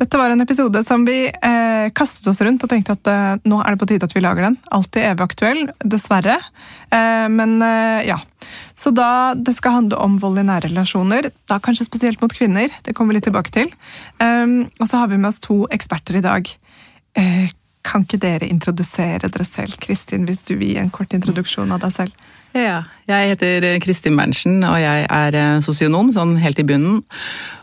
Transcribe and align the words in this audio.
Dette 0.00 0.18
var 0.18 0.32
en 0.32 0.40
episode 0.40 0.82
som 0.86 1.04
vi 1.04 1.26
eh, 1.28 1.86
kastet 1.94 2.26
oss 2.30 2.40
rundt 2.44 2.64
og 2.64 2.70
tenkte 2.72 2.96
at 2.96 3.10
eh, 3.10 3.42
nå 3.48 3.60
er 3.60 3.74
det 3.74 3.80
på 3.82 3.88
tide 3.90 4.08
at 4.08 4.14
vi 4.16 4.22
lager 4.24 4.48
den. 4.48 4.58
Alltid 4.72 5.04
evig 5.10 5.26
aktuell, 5.26 5.62
dessverre. 5.84 6.38
Eh, 6.90 7.28
men 7.32 7.58
eh, 7.62 8.08
ja. 8.08 8.18
Så 8.74 8.90
da 8.94 9.34
det 9.36 9.54
skal 9.56 9.76
handle 9.78 10.00
om 10.02 10.16
vold 10.20 10.40
i 10.40 10.46
nære 10.48 10.70
relasjoner, 10.70 11.30
da 11.48 11.60
kanskje 11.62 11.86
spesielt 11.86 12.22
mot 12.24 12.32
kvinner, 12.34 12.72
det 12.82 12.96
kommer 12.96 13.12
vi 13.12 13.20
litt 13.20 13.28
tilbake 13.28 13.52
til. 13.54 13.70
Um, 14.18 14.64
og 14.80 14.88
så 14.88 15.02
har 15.02 15.12
vi 15.12 15.20
med 15.20 15.30
oss 15.30 15.42
to 15.44 15.62
eksperter 15.74 16.18
i 16.18 16.24
dag. 16.24 16.48
Eh, 17.18 17.46
kan 17.86 18.06
ikke 18.06 18.20
dere 18.22 18.48
introdusere 18.50 19.28
dere 19.28 19.46
selv? 19.46 19.76
Kristin, 19.82 20.26
hvis 20.26 20.44
du 20.48 20.54
vil 20.56 20.72
gi 20.72 20.82
en 20.82 20.92
kort 20.94 21.14
introduksjon 21.14 21.72
av 21.74 21.82
deg 21.82 21.94
selv. 21.94 22.28
Ja, 22.52 22.82
jeg 23.08 23.32
heter 23.32 23.66
Kristin 23.80 24.18
Berntsen, 24.18 24.60
og 24.68 24.76
jeg 24.80 25.06
er 25.08 25.38
eh, 25.38 25.58
sosionom, 25.64 26.12
sånn 26.14 26.36
helt 26.42 26.60
i 26.60 26.66
bunnen. 26.68 27.00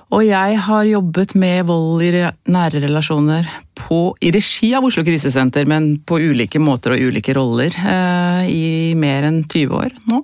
Og 0.10 0.24
jeg 0.26 0.58
har 0.66 0.88
jobbet 0.90 1.36
med 1.38 1.68
vold 1.70 2.02
i 2.02 2.10
nære 2.50 2.82
relasjoner 2.82 3.46
på, 3.78 4.00
i 4.26 4.32
regi 4.34 4.72
av 4.74 4.88
Oslo 4.88 5.04
krisesenter, 5.06 5.68
men 5.70 6.00
på 6.02 6.18
ulike 6.18 6.62
måter 6.62 6.96
og 6.96 7.04
ulike 7.12 7.36
roller 7.38 7.78
eh, 7.78 8.50
i 8.50 8.66
mer 8.98 9.28
enn 9.30 9.44
20 9.46 9.76
år 9.78 9.94
nå. 10.10 10.24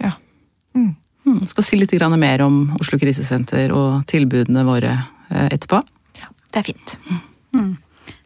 Ja. 0.00 0.14
Hmm, 0.72 1.42
skal 1.46 1.66
si 1.66 1.76
litt 1.76 1.92
mer 2.16 2.46
om 2.46 2.62
Oslo 2.80 2.98
krisesenter 2.98 3.74
og 3.76 4.06
tilbudene 4.08 4.64
våre 4.64 4.96
eh, 5.28 5.48
etterpå. 5.52 5.82
Det 6.48 6.60
er 6.60 6.68
fint. 6.72 6.96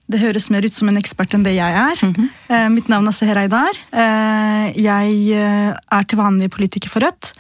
Det 0.07 0.21
høres 0.23 0.47
mer 0.55 0.63
ut 0.63 0.75
som 0.75 0.87
en 0.87 0.99
ekspert 1.01 1.35
enn 1.35 1.43
det 1.43 1.57
jeg 1.57 1.75
er. 1.75 2.03
Eh, 2.47 2.67
mitt 2.71 2.87
navn 2.87 3.09
er 3.11 3.15
Seher 3.15 3.41
Eidar. 3.41 3.75
Eh, 3.91 4.77
jeg 4.79 5.17
eh, 5.35 5.73
er 5.75 6.07
til 6.07 6.21
vanlig 6.21 6.47
politiker 6.55 6.93
for 6.93 7.03
Rødt, 7.03 7.33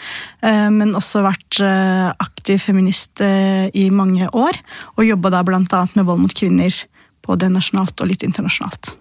eh, 0.42 0.66
men 0.74 0.96
også 0.98 1.22
vært 1.22 1.60
aktiv 1.62 2.58
feminist 2.64 3.22
i 3.22 3.86
mange 3.94 4.26
år. 4.34 4.58
Og 4.96 5.06
jobba 5.06 5.30
da 5.36 5.44
bl.a. 5.46 5.62
med 5.94 6.08
vold 6.08 6.24
mot 6.24 6.34
kvinner, 6.34 6.74
både 7.26 7.52
nasjonalt 7.54 8.02
og 8.02 8.10
litt 8.10 8.26
internasjonalt. 8.26 8.96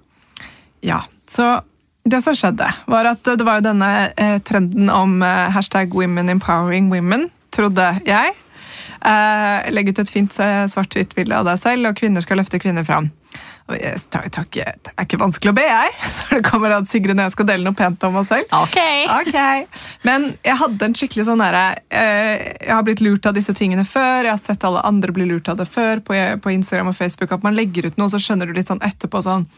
Ja, 0.86 1.02
så 1.30 1.58
det 2.06 2.22
som 2.22 2.38
skjedde, 2.38 2.70
var 2.86 3.10
at 3.10 3.26
det 3.26 3.46
var 3.48 3.66
denne 3.66 4.12
trenden 4.46 4.94
om 4.94 5.18
hashtag 5.26 5.96
women 5.98 6.30
empowering 6.30 6.92
women, 6.94 7.32
trodde 7.56 7.96
jeg. 8.06 8.38
Legg 9.74 9.90
ut 9.90 10.02
et 10.02 10.14
fint 10.14 10.38
svart-hvitt 10.38 11.18
bilde 11.18 11.38
av 11.38 11.50
deg 11.50 11.62
selv, 11.62 11.90
og 11.90 11.98
kvinner 11.98 12.26
skal 12.26 12.42
løfte 12.42 12.62
kvinner 12.62 12.86
fram. 12.86 13.10
Og 13.66 13.78
jeg, 13.82 13.98
takk, 14.14 14.28
takk, 14.30 14.50
det 14.54 14.92
er 14.94 15.08
ikke 15.08 15.18
vanskelig 15.18 15.50
å 15.50 15.56
be, 15.58 15.64
jeg, 15.66 15.94
når 16.20 16.36
det 16.38 16.42
kommer 16.46 16.76
at 16.76 16.90
Sigrun 16.90 17.18
og 17.18 17.26
jeg 17.26 17.34
skal 17.34 17.48
dele 17.50 17.66
noe 17.66 17.78
pent 17.78 18.04
om 18.06 18.20
oss 18.22 18.30
selv. 18.30 18.52
Ok. 18.54 18.78
Ok, 19.16 19.40
Men 20.06 20.28
jeg 20.46 20.60
hadde 20.62 20.86
en 20.86 20.98
skikkelig 20.98 21.26
sånn 21.26 21.42
derre 21.42 21.64
eh, 21.90 22.46
Jeg 22.62 22.74
har 22.74 22.86
blitt 22.86 23.02
lurt 23.02 23.26
av 23.26 23.34
disse 23.38 23.56
tingene 23.58 23.88
før. 23.88 24.28
Jeg 24.28 24.34
har 24.36 24.42
sett 24.42 24.68
alle 24.68 24.84
andre 24.86 25.16
bli 25.16 25.26
lurt 25.32 25.50
av 25.50 25.58
det 25.58 25.66
før 25.72 26.04
på, 26.06 26.20
på 26.46 26.54
Instagram 26.54 26.94
og 26.94 27.00
Facebook. 27.00 27.34
At 27.34 27.46
man 27.46 27.58
legger 27.58 27.90
ut 27.90 27.98
noe, 27.98 28.12
så 28.14 28.22
skjønner 28.22 28.50
du 28.50 28.54
litt 28.58 28.70
sånn 28.70 28.84
etterpå 28.86 29.24
sånn 29.26 29.50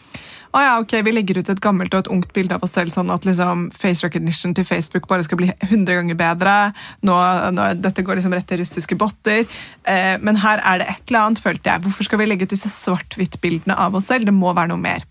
å 0.56 0.62
ja, 0.64 0.76
ok, 0.82 0.94
Vi 1.06 1.14
legger 1.14 1.42
ut 1.42 1.50
et 1.52 1.62
gammelt 1.64 1.94
og 1.96 2.06
et 2.06 2.12
ungt 2.14 2.32
bilde 2.36 2.56
av 2.56 2.64
oss 2.66 2.76
selv, 2.78 2.92
sånn 2.94 3.12
at 3.14 3.26
liksom 3.28 3.68
face 3.76 4.06
recognition 4.06 4.54
til 4.56 4.66
Facebook 4.68 5.08
bare 5.10 5.26
skal 5.26 5.42
bli 5.42 5.50
100 5.68 6.00
ganger 6.00 6.20
bedre. 6.20 6.56
Nå, 7.08 7.16
nå, 7.56 7.68
dette 7.82 8.06
går 8.06 8.20
liksom 8.20 8.36
rett 8.36 8.48
til 8.50 8.62
russiske 8.62 8.98
botter. 9.00 9.44
Eh, 9.88 10.16
men 10.24 10.40
her 10.44 10.62
er 10.64 10.82
det 10.82 10.90
et 10.94 11.04
eller 11.10 11.26
annet, 11.26 11.44
følte 11.44 11.72
jeg. 11.72 11.84
Hvorfor 11.86 12.08
skal 12.08 12.22
vi 12.22 12.30
legge 12.30 12.48
ut 12.48 12.56
disse 12.56 12.72
svart-hvitt-bildene 12.72 13.76
av 13.78 13.97
oss 14.00 14.10
selv? 14.10 14.28
Det 14.28 14.36
må 14.36 14.54
være 14.54 14.74
noe 14.74 14.82
mer. 14.82 15.06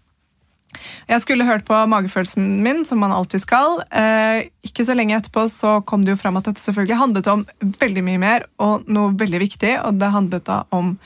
Jeg 1.07 1.23
skulle 1.23 1.47
hørt 1.47 1.65
på 1.69 1.77
magefølelsen 1.89 2.59
min, 2.65 2.83
som 2.85 3.01
man 3.01 3.15
alltid 3.15 3.43
skal. 3.45 3.81
Eh, 3.95 4.49
ikke 4.67 4.85
så 4.85 4.97
lenge 4.97 5.17
etterpå 5.17 5.47
så 5.53 5.79
kom 5.87 6.05
det 6.05 6.17
jo 6.17 6.21
fram 6.21 6.37
at 6.41 6.51
dette 6.51 6.63
selvfølgelig 6.63 7.01
handlet 7.01 7.31
om 7.33 7.47
veldig 7.81 8.05
mye 8.07 8.23
mer, 8.23 8.47
og 8.63 8.89
noe 8.91 9.15
veldig 9.19 9.41
viktig, 9.47 9.73
og 9.87 10.01
det 10.01 10.13
handlet 10.15 10.47
da 10.49 10.65
om 10.75 10.97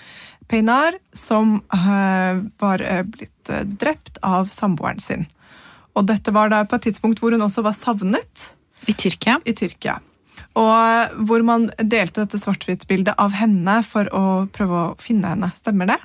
Peinar, 0.50 0.96
som 1.14 1.60
eh, 1.72 2.40
var 2.58 2.82
eh, 2.82 3.04
blitt 3.06 3.52
eh, 3.52 3.62
drept 3.62 4.18
av 4.26 4.50
samboeren 4.50 4.98
sin. 4.98 5.28
Og 5.94 6.08
dette 6.08 6.34
var 6.34 6.50
da 6.50 6.64
på 6.66 6.78
et 6.78 6.88
tidspunkt 6.88 7.22
hvor 7.22 7.34
hun 7.34 7.44
også 7.46 7.62
var 7.66 7.76
savnet 7.76 8.50
I 8.90 8.94
Tyrkia. 8.98 9.38
i 9.44 9.54
Tyrkia. 9.54 10.00
Og 10.58 11.20
hvor 11.28 11.44
man 11.46 11.68
delte 11.78 12.24
dette 12.24 12.40
svart-hvitt-bildet 12.40 13.14
av 13.22 13.36
henne 13.38 13.76
for 13.86 14.08
å 14.16 14.24
prøve 14.50 14.80
å 14.80 14.94
finne 14.98 15.34
henne. 15.34 15.52
Stemmer 15.54 15.92
det? 15.92 15.98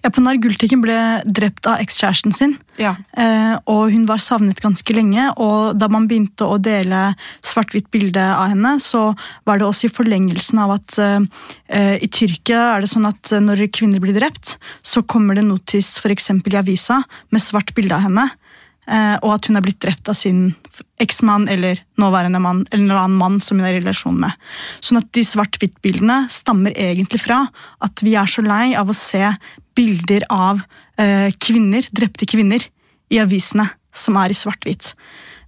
Ja, 0.00 0.08
Panar 0.08 0.38
Gultikken 0.40 0.80
ble 0.80 0.96
drept 1.28 1.66
av 1.68 1.82
ekskjæresten 1.82 2.32
sin. 2.36 2.54
Ja. 2.80 2.94
Eh, 3.12 3.56
og 3.68 3.92
hun 3.92 4.06
var 4.08 4.22
savnet 4.22 4.62
ganske 4.64 4.94
lenge, 4.96 5.26
og 5.36 5.76
da 5.76 5.90
man 5.92 6.08
begynte 6.08 6.48
å 6.48 6.56
dele 6.62 7.10
svart-hvitt 7.44 7.90
bilde 7.92 8.24
av 8.24 8.54
henne, 8.54 8.78
så 8.80 9.10
var 9.48 9.60
det 9.60 9.68
også 9.68 9.90
i 9.90 9.92
forlengelsen 9.92 10.62
av 10.64 10.76
at 10.78 10.98
eh, 11.04 11.96
i 12.00 12.08
Tyrkia 12.08 12.62
er 12.74 12.84
det 12.84 12.92
sånn 12.92 13.08
at 13.10 13.34
når 13.44 13.66
kvinner 13.76 14.00
blir 14.00 14.16
drept, 14.16 14.56
så 14.80 15.04
kommer 15.04 15.36
det 15.36 15.44
notis 15.48 15.98
f.eks. 16.00 16.32
i 16.32 16.56
avisa 16.56 17.02
med 17.30 17.44
svart 17.44 17.74
bilde 17.76 17.96
av 17.96 18.08
henne, 18.08 18.30
og 18.90 19.28
at 19.30 19.46
hun 19.46 19.54
er 19.54 19.62
blitt 19.62 19.78
drept 19.84 20.08
av 20.10 20.16
sin 20.18 20.48
eksmann 20.98 21.44
eller 21.52 21.78
nåværende 22.00 22.40
mann, 22.42 22.64
eller 22.72 22.88
en 22.88 22.98
annen 22.98 23.18
mann 23.20 23.36
som 23.44 23.60
hun 23.60 23.68
er 23.68 23.76
i 23.76 23.80
relasjon 23.80 24.18
med. 24.18 24.34
Sånn 24.82 24.98
at 24.98 25.12
de 25.14 25.22
svart-hvitt-bildene 25.26 26.24
stammer 26.32 26.74
egentlig 26.74 27.20
fra 27.22 27.44
at 27.86 28.02
vi 28.02 28.16
er 28.18 28.30
så 28.30 28.42
lei 28.42 28.72
av 28.74 28.90
å 28.90 28.96
se 28.96 29.22
bilder 29.78 30.26
av 30.34 30.64
eh, 30.98 31.30
kvinner, 31.38 31.86
drepte 31.94 32.26
kvinner 32.26 32.66
i 33.10 33.20
avisene 33.22 33.68
som 33.94 34.18
er 34.20 34.34
i 34.34 34.38
svart-hvitt. 34.38 34.94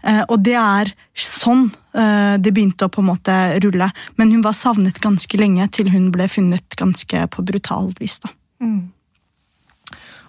Eh, 0.03 0.23
og 0.27 0.43
det 0.43 0.57
er 0.59 0.91
sånn 1.15 1.69
eh, 1.95 2.35
det 2.43 2.51
begynte 2.51 2.89
å 2.89 2.93
på 2.93 3.03
en 3.03 3.11
måte 3.13 3.37
rulle. 3.63 3.91
Men 4.19 4.33
hun 4.35 4.43
var 4.45 4.57
savnet 4.59 4.99
ganske 5.03 5.39
lenge 5.39 5.69
til 5.77 5.93
hun 5.95 6.11
ble 6.15 6.27
funnet 6.31 6.79
ganske 6.79 7.27
på 7.35 7.47
brutalt 7.47 8.01
vis. 8.03 8.19
da. 8.23 8.33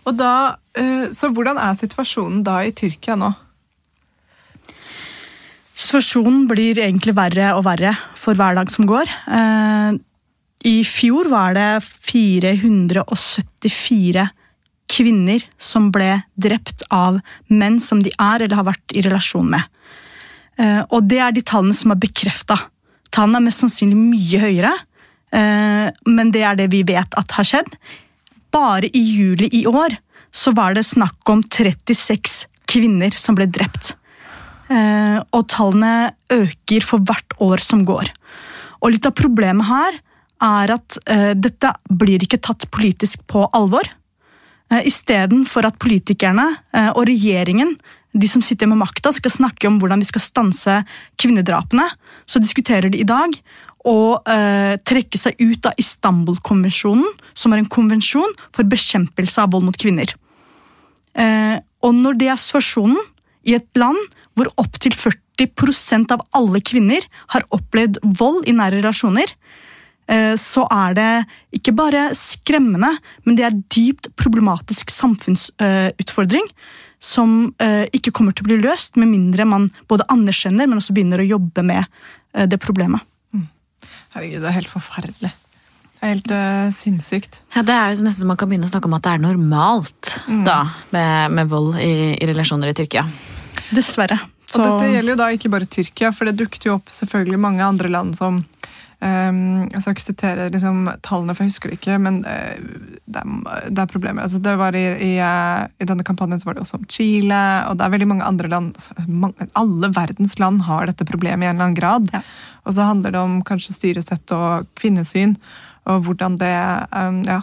Og 0.03 0.17
da, 0.19 0.33
eh, 0.51 0.62
så 1.13 1.29
hvordan 1.29 1.59
er 1.61 1.75
situasjonen 1.77 2.41
da 2.45 2.63
i 2.65 2.71
Tyrkia 2.73 3.13
nå? 3.19 3.29
Situasjonen 5.73 6.43
blir 6.49 6.77
egentlig 6.81 7.13
verre 7.17 7.53
og 7.57 7.63
verre 7.65 7.95
for 8.19 8.35
hver 8.37 8.55
dag 8.57 8.71
som 8.71 8.85
går. 8.89 9.07
Eh, 9.09 9.91
I 10.69 10.83
fjor 10.85 11.29
var 11.31 11.53
det 11.57 11.83
474 11.83 14.27
kvinner 14.93 15.41
som 15.57 15.91
ble 15.93 16.23
drept 16.37 16.83
av 16.93 17.19
menn 17.49 17.79
som 17.81 18.03
de 18.05 18.11
er 18.13 18.41
eller 18.45 18.55
har 18.59 18.69
vært 18.69 18.93
i 18.93 19.01
relasjon 19.05 19.49
med. 19.55 19.63
Eh, 20.61 20.83
og 20.93 21.01
det 21.09 21.19
er 21.25 21.31
de 21.33 21.41
tallene 21.41 21.77
som 21.77 21.91
er 21.95 22.03
bekrefta. 22.05 22.57
Tallene 23.13 23.37
er 23.41 23.47
mest 23.49 23.61
sannsynlig 23.65 23.97
mye 23.97 24.37
høyere, 24.45 24.73
eh, 25.33 25.87
men 26.05 26.25
det 26.33 26.43
er 26.45 26.55
det 26.59 26.67
vi 26.73 26.81
vet 26.85 27.11
at 27.17 27.31
har 27.39 27.47
skjedd. 27.49 27.71
Bare 28.53 28.87
i 28.93 29.01
juli 29.01 29.49
i 29.57 29.65
år 29.65 29.89
så 30.33 30.53
var 30.57 30.75
det 30.75 30.85
snakk 30.87 31.29
om 31.29 31.43
36 31.43 32.47
kvinner 32.69 33.13
som 33.17 33.37
ble 33.37 33.47
drept. 33.47 33.93
Eh, 34.73 35.19
og 35.35 35.47
tallene 35.51 36.13
øker 36.33 36.85
for 36.85 37.03
hvert 37.05 37.37
år 37.43 37.61
som 37.61 37.83
går. 37.85 38.09
Og 38.81 38.95
litt 38.95 39.07
av 39.07 39.15
problemet 39.17 39.67
her 39.69 39.99
er 40.43 40.75
at 40.75 40.97
eh, 41.05 41.33
dette 41.37 41.73
blir 41.89 42.23
ikke 42.25 42.41
tatt 42.43 42.65
politisk 42.73 43.27
på 43.29 43.45
alvor. 43.53 43.85
Eh, 44.73 44.87
Istedenfor 44.89 45.69
at 45.69 45.79
politikerne 45.81 46.49
og 46.95 47.05
regjeringen 47.07 47.77
de 48.13 48.29
som 48.29 48.43
sitter 48.45 48.69
med 48.69 48.77
makta, 48.77 49.11
skal 49.13 49.33
snakke 49.33 49.67
om 49.67 49.79
hvordan 49.81 50.01
vi 50.03 50.07
skal 50.07 50.21
stanse 50.21 50.79
kvinnedrapene, 51.21 51.85
så 52.29 52.41
diskuterer 52.41 52.93
de 52.93 53.01
i 53.01 53.07
dag 53.09 53.33
å 53.89 53.97
eh, 54.29 54.75
trekke 54.85 55.19
seg 55.19 55.39
ut 55.41 55.65
av 55.67 55.79
Istanbul-konvensjonen, 55.81 57.07
som 57.35 57.53
er 57.53 57.63
en 57.63 57.71
konvensjon 57.71 58.37
for 58.53 58.69
bekjempelse 58.69 59.43
av 59.43 59.51
vold 59.55 59.67
mot 59.67 59.79
kvinner. 59.79 60.13
Eh, 61.13 61.57
og 61.83 61.95
når 61.97 62.17
det 62.19 62.29
er 62.31 62.39
situasjonen 62.41 62.99
i 63.49 63.57
et 63.57 63.67
land 63.77 63.99
hvor 64.37 64.49
opptil 64.61 64.95
40% 64.95 66.13
av 66.15 66.23
alle 66.37 66.61
kvinner 66.65 67.05
har 67.35 67.45
opplevd 67.53 67.99
vold 68.17 68.47
i 68.49 68.55
nære 68.55 68.79
relasjoner, 68.81 69.33
eh, 70.09 70.33
så 70.39 70.65
er 70.73 70.97
det 70.97 71.11
ikke 71.59 71.75
bare 71.77 72.07
skremmende, 72.17 72.95
men 73.27 73.37
det 73.37 73.47
er 73.47 73.61
dypt 73.75 74.13
problematisk 74.19 74.93
samfunnsutfordring 74.93 76.49
som 77.03 77.51
eh, 77.61 77.85
ikke 77.91 78.13
kommer 78.15 78.33
til 78.33 78.47
å 78.47 78.51
bli 78.53 78.61
løst 78.63 78.97
med 78.97 79.11
mindre 79.11 79.45
man 79.45 79.67
både 79.91 80.07
anerkjenner, 80.13 80.69
men 80.69 80.79
også 80.79 80.95
begynner 80.95 81.21
å 81.21 81.31
jobbe 81.35 81.65
med 81.67 82.05
det 82.49 82.57
problemet. 82.57 83.03
Herregud, 84.15 84.39
det 84.41 84.47
er 84.49 84.55
helt 84.55 84.71
forferdelig. 84.71 85.29
Det 86.03 86.09
er 86.09 86.17
helt 86.17 86.31
uh, 86.35 86.71
sinnssykt. 86.75 87.37
Ja, 87.55 87.61
Det 87.63 87.71
er 87.71 87.93
jo 87.93 88.03
nesten 88.03 88.25
så 88.25 88.27
man 88.27 88.35
kan 88.35 88.49
begynne 88.51 88.67
å 88.67 88.71
snakke 88.73 88.89
om 88.89 88.95
at 88.97 89.05
det 89.05 89.13
er 89.13 89.21
normalt 89.23 90.09
da, 90.43 90.57
med, 90.91 91.31
med 91.31 91.47
vold 91.47 91.77
i, 91.79 91.93
i 92.19 92.27
relasjoner 92.27 92.73
i 92.73 92.75
Tyrkia. 92.75 93.05
Dessverre. 93.71 94.17
Og 94.51 94.59
dette 94.59 94.89
gjelder 94.91 95.13
jo 95.13 95.19
da 95.21 95.29
ikke 95.31 95.51
bare 95.53 95.69
Tyrkia, 95.71 96.11
for 96.11 96.27
det 96.27 96.35
dukket 96.41 96.67
jo 96.67 96.75
opp 96.75 96.91
selvfølgelig 96.91 97.39
mange 97.39 97.63
andre 97.63 97.93
land 97.93 98.19
som 98.19 98.43
Um, 99.03 99.65
jeg 99.67 99.81
skal 99.83 99.95
ikke 99.97 100.03
sitere 100.03 100.43
liksom, 100.53 100.85
tallene, 101.03 101.33
for 101.35 101.43
jeg 101.43 101.51
husker 101.51 101.71
det 101.71 101.75
ikke, 101.75 101.97
men 101.99 102.21
uh, 102.23 102.53
det, 103.03 103.19
er, 103.19 103.65
det 103.67 103.81
er 103.83 103.89
problemer. 103.91 104.23
Altså, 104.23 104.39
det 104.39 104.53
var 104.61 104.77
i, 104.79 104.83
i, 104.95 105.09
uh, 105.19 105.65
I 105.67 105.87
denne 105.89 106.05
kampanjen 106.07 106.39
så 106.39 106.47
var 106.47 106.55
det 106.55 106.63
også 106.63 106.79
om 106.79 106.85
Chile, 106.87 107.41
og 107.67 107.75
det 107.75 107.83
er 107.83 107.93
veldig 107.97 108.07
mange 108.13 108.29
andre 108.29 108.51
land 108.53 108.77
altså, 108.79 108.95
mange, 109.09 109.49
Alle 109.59 109.89
verdens 109.97 110.37
land 110.39 110.63
har 110.69 110.87
dette 110.87 111.07
problemet 111.09 111.43
i 111.43 111.49
en 111.49 111.57
eller 111.57 111.67
annen 111.67 111.79
grad. 111.81 112.07
Ja. 112.15 112.23
Og 112.63 112.77
så 112.77 112.87
handler 112.87 113.11
det 113.11 113.19
om 113.19 113.41
kanskje 113.43 113.75
styresett 113.75 114.35
og 114.37 114.71
kvinnesyn, 114.79 115.35
og 115.89 116.05
hvordan 116.07 116.37
det 116.41 116.53
um, 116.91 117.23
Ja. 117.27 117.41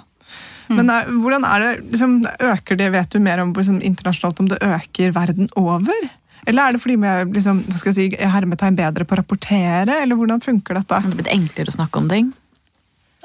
Men 0.70 0.87
er, 0.87 1.08
hvordan 1.10 1.42
er 1.42 1.62
det, 1.64 1.70
liksom, 1.90 2.12
øker 2.46 2.76
det, 2.78 2.92
vet 2.94 3.10
du 3.10 3.19
mer 3.19 3.40
om 3.42 3.50
liksom, 3.56 3.81
internasjonalt 3.82 4.38
om 4.38 4.50
det 4.52 4.60
øker 4.62 5.10
verden 5.16 5.48
over? 5.58 6.04
Eller 6.46 6.62
er 6.62 6.76
det 6.76 6.81
fordi 6.82 6.96
vi 7.02 7.08
er 7.10 7.26
liksom, 7.26 7.64
hva 7.66 7.81
skal 7.81 7.90
jeg 7.90 8.12
si, 8.14 8.28
hermetegn 8.34 8.78
bedre 8.78 9.06
på 9.06 9.16
å 9.16 9.20
rapportere, 9.20 9.98
eller 10.04 10.19
hvordan 10.19 10.42
funker 10.44 10.78
dette? 10.78 11.00
Det 11.02 11.10
er 11.10 11.19
blitt 11.19 11.32
enklere 11.34 11.72
å 11.72 11.76
snakke 11.76 12.00
om 12.00 12.06
ting. 12.12 12.31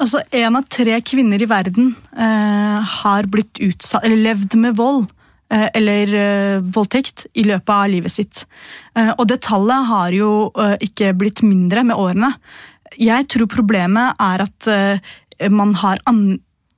Altså, 0.02 0.20
En 0.36 0.60
av 0.60 0.66
tre 0.68 0.98
kvinner 1.06 1.42
i 1.42 1.48
verden 1.48 1.94
eh, 2.18 2.96
har 3.00 3.30
blitt 3.32 3.62
utsatt, 3.64 4.04
eller 4.04 4.26
levd 4.26 4.58
med 4.60 4.76
vold 4.76 5.06
eh, 5.54 5.70
eller 5.78 6.16
eh, 6.20 6.66
voldtekt 6.76 7.28
i 7.40 7.46
løpet 7.48 7.76
av 7.78 7.88
livet 7.94 8.12
sitt. 8.12 8.44
Eh, 8.98 9.14
og 9.16 9.30
det 9.32 9.40
tallet 9.48 9.88
har 9.92 10.16
jo 10.18 10.32
eh, 10.52 10.76
ikke 10.84 11.14
blitt 11.16 11.46
mindre 11.48 11.86
med 11.88 11.96
årene. 11.96 12.34
Jeg 13.02 13.28
tror 13.32 13.50
problemet 13.52 14.22
er 14.22 14.44
at 14.46 14.70
eh, 14.72 15.50
man 15.52 15.74
har 15.82 16.02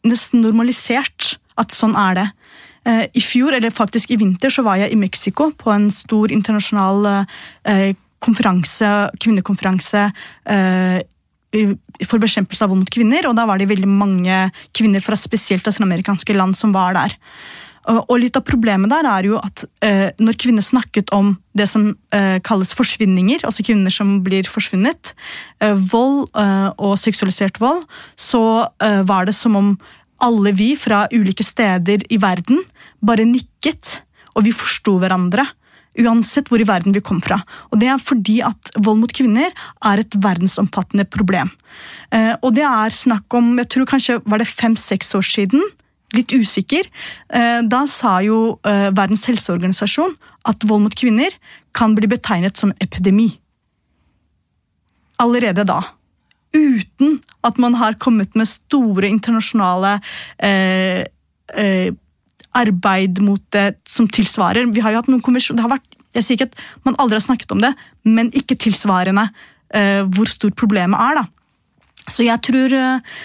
nesten 0.08 0.44
normalisert 0.46 1.36
at 1.58 1.74
sånn 1.74 1.96
er 1.98 2.18
det. 2.18 2.28
Eh, 2.88 3.04
I 3.14 3.24
fjor, 3.24 3.54
eller 3.58 3.74
faktisk 3.74 4.14
i 4.14 4.20
vinter, 4.22 4.54
så 4.54 4.64
var 4.66 4.80
jeg 4.82 4.94
i 4.94 5.00
Mexico 5.00 5.52
på 5.58 5.74
en 5.74 5.90
stor 5.94 6.34
internasjonal 6.34 7.12
eh, 7.12 7.94
konferanse, 8.24 8.90
kvinnekonferanse 9.22 10.08
for 11.54 12.22
bekjempelse 12.22 12.66
av 12.66 12.72
vold 12.72 12.82
mot 12.82 12.92
kvinner. 12.92 13.28
og 13.30 13.36
Da 13.38 13.46
var 13.48 13.62
det 13.62 13.70
veldig 13.70 13.90
mange 13.90 14.40
kvinner 14.76 15.04
fra 15.06 15.16
spesielt 15.20 15.68
latinamerikanske 15.70 16.34
land 16.34 16.58
som 16.58 16.74
var 16.74 16.98
der. 16.98 17.14
Og 17.88 18.18
litt 18.20 18.36
av 18.36 18.44
Problemet 18.48 18.92
der 18.92 19.08
er 19.08 19.28
jo 19.30 19.38
at 19.40 19.64
eh, 19.86 20.10
når 20.20 20.38
kvinner 20.40 20.66
snakket 20.66 21.12
om 21.16 21.34
det 21.58 21.70
som 21.72 21.90
eh, 22.16 22.38
kalles 22.44 22.74
forsvinninger, 22.76 23.46
altså 23.48 23.64
kvinner 23.64 23.94
som 23.94 24.18
blir 24.26 24.48
forsvunnet, 24.52 25.14
eh, 25.64 25.76
vold 25.92 26.28
og 26.36 26.98
seksualisert 27.00 27.62
vold, 27.62 27.86
så 28.20 28.42
var 29.08 29.28
det 29.28 29.36
som 29.36 29.56
om 29.58 29.70
alle 30.24 30.52
vi 30.58 30.72
fra 30.80 31.06
ulike 31.14 31.46
steder 31.46 32.04
i 32.14 32.18
verden 32.22 32.60
bare 33.06 33.26
nikket, 33.28 34.02
og 34.36 34.46
vi 34.48 34.54
forsto 34.56 34.98
hverandre. 35.02 35.46
Uansett 35.98 36.50
hvor 36.52 36.62
i 36.62 36.68
verden 36.68 36.94
vi 36.94 37.02
kom 37.02 37.22
fra. 37.24 37.40
Og 37.72 37.80
Det 37.82 37.90
er 37.90 38.02
fordi 38.02 38.38
at 38.46 38.72
vold 38.76 39.00
mot 39.02 39.14
kvinner 39.14 39.50
er 39.50 40.04
et 40.04 40.18
verdensomfattende 40.22 41.08
problem. 41.10 41.50
Og 42.44 42.54
det 42.54 42.66
er 42.68 42.94
snakk 42.94 43.34
om 43.38 43.56
jeg 43.58 43.72
tror 43.74 43.90
kanskje 43.90 44.20
var 44.26 44.42
det 44.42 44.50
fem-seks 44.52 45.16
år 45.18 45.26
siden 45.26 45.66
litt 46.16 46.32
usikker. 46.32 46.88
Eh, 47.34 47.60
da 47.68 47.84
sa 47.90 48.18
jo 48.24 48.58
eh, 48.68 48.88
Verdens 48.96 49.26
helseorganisasjon 49.28 50.16
at 50.48 50.66
vold 50.68 50.88
mot 50.88 50.96
kvinner 50.96 51.34
kan 51.76 51.96
bli 51.98 52.10
betegnet 52.10 52.58
som 52.58 52.74
epidemi. 52.84 53.30
Allerede 55.22 55.66
da. 55.68 55.82
Uten 56.56 57.18
at 57.46 57.60
man 57.62 57.76
har 57.78 57.98
kommet 58.00 58.36
med 58.38 58.50
store 58.50 59.10
internasjonale 59.10 59.98
eh, 60.40 61.04
eh, 61.58 61.90
arbeid 62.58 63.20
mot 63.22 63.44
det 63.54 63.76
som 63.90 64.08
tilsvarer. 64.08 64.70
Vi 64.74 64.82
har 64.82 64.94
jo 64.94 65.02
hatt 65.02 65.12
noen 65.12 65.24
konvensjoner, 65.26 65.60
det 65.60 65.68
har 65.68 65.78
vært, 65.78 65.94
Jeg 66.16 66.24
sier 66.24 66.38
ikke 66.38 66.48
at 66.50 66.62
man 66.88 66.96
aldri 66.98 67.20
har 67.20 67.26
snakket 67.28 67.52
om 67.54 67.60
det, 67.62 67.70
men 68.08 68.32
ikke 68.34 68.56
tilsvarende 68.58 69.28
eh, 69.76 70.02
hvor 70.16 70.26
stort 70.26 70.56
problemet 70.58 70.98
er. 70.98 71.20
da. 71.20 71.26
Så 72.10 72.24
jeg 72.26 72.42
tror 72.48 72.74
eh, 72.74 73.20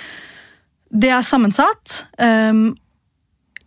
det 0.92 1.10
er 1.12 1.24
sammensatt. 1.24 2.04
Um, 2.20 2.72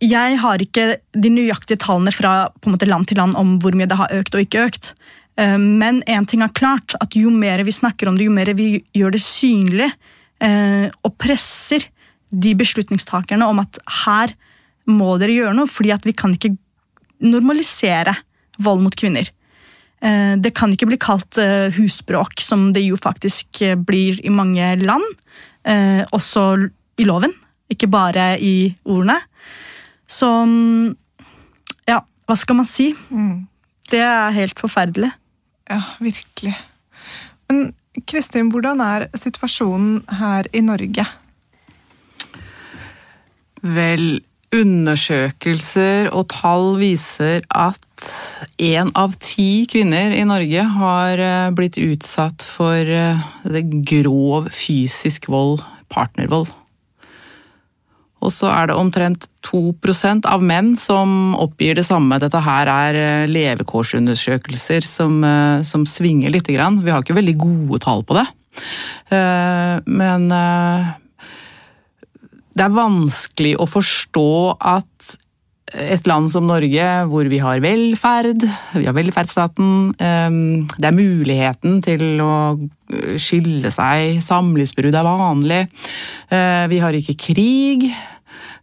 jeg 0.02 0.36
har 0.42 0.62
ikke 0.62 0.88
de 1.16 1.30
nøyaktige 1.32 1.80
tallene 1.80 2.12
fra 2.14 2.48
måte, 2.68 2.88
land 2.88 3.08
til 3.08 3.18
land 3.20 3.36
om 3.38 3.56
hvor 3.62 3.74
mye 3.76 3.88
det 3.88 3.98
har 3.98 4.12
økt 4.14 4.36
og 4.36 4.44
ikke 4.44 4.66
økt. 4.68 4.92
Um, 5.36 5.76
men 5.80 6.02
én 6.08 6.26
ting 6.28 6.44
er 6.44 6.54
klart, 6.54 6.94
at 7.00 7.16
jo 7.18 7.32
mer 7.32 7.64
vi 7.66 7.74
snakker 7.74 8.08
om 8.08 8.18
det, 8.18 8.28
jo 8.28 8.34
mer 8.34 8.52
vi 8.56 8.76
gjør 8.96 9.16
det 9.16 9.22
synlig 9.24 9.90
uh, 9.90 10.86
og 11.02 11.16
presser 11.18 11.88
de 12.30 12.54
beslutningstakerne 12.58 13.46
om 13.46 13.62
at 13.62 13.80
her 14.04 14.34
må 14.86 15.16
dere 15.18 15.34
gjøre 15.34 15.56
noe, 15.56 15.70
fordi 15.70 15.96
vi 16.06 16.14
kan 16.14 16.34
ikke 16.36 16.54
normalisere 17.26 18.14
vold 18.62 18.84
mot 18.84 18.94
kvinner. 18.96 19.26
Uh, 20.04 20.36
det 20.38 20.54
kan 20.54 20.70
ikke 20.72 20.92
bli 20.92 21.00
kalt 21.02 21.40
uh, 21.42 21.72
husbråk, 21.74 22.38
som 22.44 22.70
det 22.76 22.84
jo 22.86 23.00
faktisk 23.00 23.64
blir 23.88 24.20
i 24.22 24.30
mange 24.30 24.76
land. 24.84 25.06
Også 26.14 26.42
i 26.96 27.06
loven, 27.08 27.32
ikke 27.72 27.88
bare 27.90 28.34
i 28.40 28.70
ordene. 28.84 29.18
Så 30.06 30.28
ja, 31.88 32.00
hva 32.26 32.38
skal 32.38 32.60
man 32.60 32.68
si? 32.68 32.92
Mm. 33.10 33.46
Det 33.90 34.02
er 34.02 34.34
helt 34.34 34.58
forferdelig. 34.60 35.10
Ja, 35.70 35.82
virkelig. 36.02 36.54
Men 37.50 37.72
Kristin, 38.06 38.50
hvordan 38.52 38.82
er 38.82 39.08
situasjonen 39.14 40.02
her 40.18 40.48
i 40.54 40.62
Norge? 40.64 41.06
Vel, 43.66 44.20
undersøkelser 44.54 46.10
og 46.14 46.28
tall 46.30 46.76
viser 46.78 47.46
at 47.50 47.82
én 48.62 48.92
av 48.98 49.16
ti 49.22 49.66
kvinner 49.70 50.14
i 50.14 50.22
Norge 50.28 50.66
har 50.76 51.22
eh, 51.22 51.48
blitt 51.56 51.78
utsatt 51.80 52.44
for 52.46 52.78
det 52.84 53.64
grov 53.88 54.50
fysisk 54.54 55.30
vold, 55.32 55.64
partnervold. 55.92 56.52
Og 58.24 58.32
så 58.32 58.48
er 58.48 58.70
det 58.70 58.76
omtrent 58.78 59.26
2% 59.46 60.26
av 60.30 60.42
menn 60.44 60.72
som 60.80 61.34
oppgir 61.38 61.76
det 61.78 61.84
samme. 61.86 62.18
Dette 62.22 62.40
her 62.42 62.70
er 62.72 62.98
eh, 63.00 63.28
levekårsundersøkelser 63.30 64.86
som, 64.88 65.18
eh, 65.24 65.62
som 65.66 65.84
svinger 65.88 66.32
lite 66.32 66.56
grann. 66.56 66.80
Vi 66.82 66.92
har 66.94 67.04
ikke 67.04 67.18
veldig 67.18 67.36
gode 67.42 67.82
tall 67.84 68.02
på 68.08 68.16
det. 68.18 68.26
Eh, 69.12 69.76
men 69.86 70.28
det 72.56 72.64
er 72.64 72.72
vanskelig 72.72 73.54
å 73.60 73.68
forstå 73.68 74.28
at 74.74 75.16
et 75.74 76.06
land 76.06 76.30
som 76.30 76.46
Norge, 76.46 76.88
hvor 77.10 77.26
vi 77.26 77.40
har 77.42 77.58
velferd, 77.64 78.44
vi 78.76 78.86
har 78.86 78.94
velferdsstaten 78.94 79.96
Det 79.98 80.86
er 80.86 80.94
muligheten 80.94 81.80
til 81.82 82.20
å 82.22 82.34
skille 83.18 83.72
seg, 83.74 84.20
samlivsbrudd 84.22 84.94
er 84.94 85.08
vanlig. 85.10 85.64
Vi 86.30 86.78
har 86.84 87.00
ikke 87.00 87.18
krig. 87.18 87.88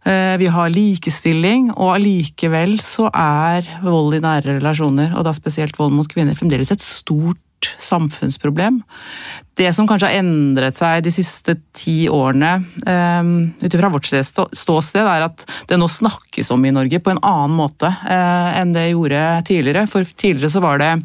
Eh, 0.04 0.36
vi 0.36 0.50
har 0.52 0.68
likestilling, 0.68 1.70
og 1.72 1.94
allikevel 1.94 2.76
så 2.84 3.08
er 3.08 3.64
vold 3.84 4.18
i 4.18 4.20
nære 4.20 4.58
relasjoner, 4.58 5.14
og 5.16 5.24
da 5.24 5.32
spesielt 5.32 5.78
vold 5.80 5.94
mot 5.96 6.08
kvinner, 6.10 6.36
fremdeles 6.36 6.74
et 6.74 6.84
stort 6.84 7.40
samfunnsproblem. 7.78 8.80
Det 9.54 9.70
som 9.76 9.86
kanskje 9.86 10.10
har 10.10 10.22
endret 10.22 10.78
seg 10.78 11.04
de 11.06 11.12
siste 11.14 11.56
ti 11.76 12.08
årene, 12.10 12.56
um, 12.86 13.34
ut 13.62 13.74
ifra 13.74 13.90
vårt 13.92 14.08
ståsted, 14.10 15.04
er 15.04 15.28
at 15.28 15.44
det 15.70 15.78
nå 15.78 15.86
snakkes 15.90 16.50
om 16.54 16.64
i 16.66 16.74
Norge 16.74 16.98
på 17.02 17.14
en 17.14 17.22
annen 17.22 17.54
måte 17.58 17.90
uh, 17.90 18.50
enn 18.58 18.74
det 18.74 18.90
gjorde 18.90 19.20
tidligere. 19.46 19.86
For 19.90 20.16
tidligere 20.16 20.54
så 20.56 20.64
var 20.64 20.82
det 20.82 20.96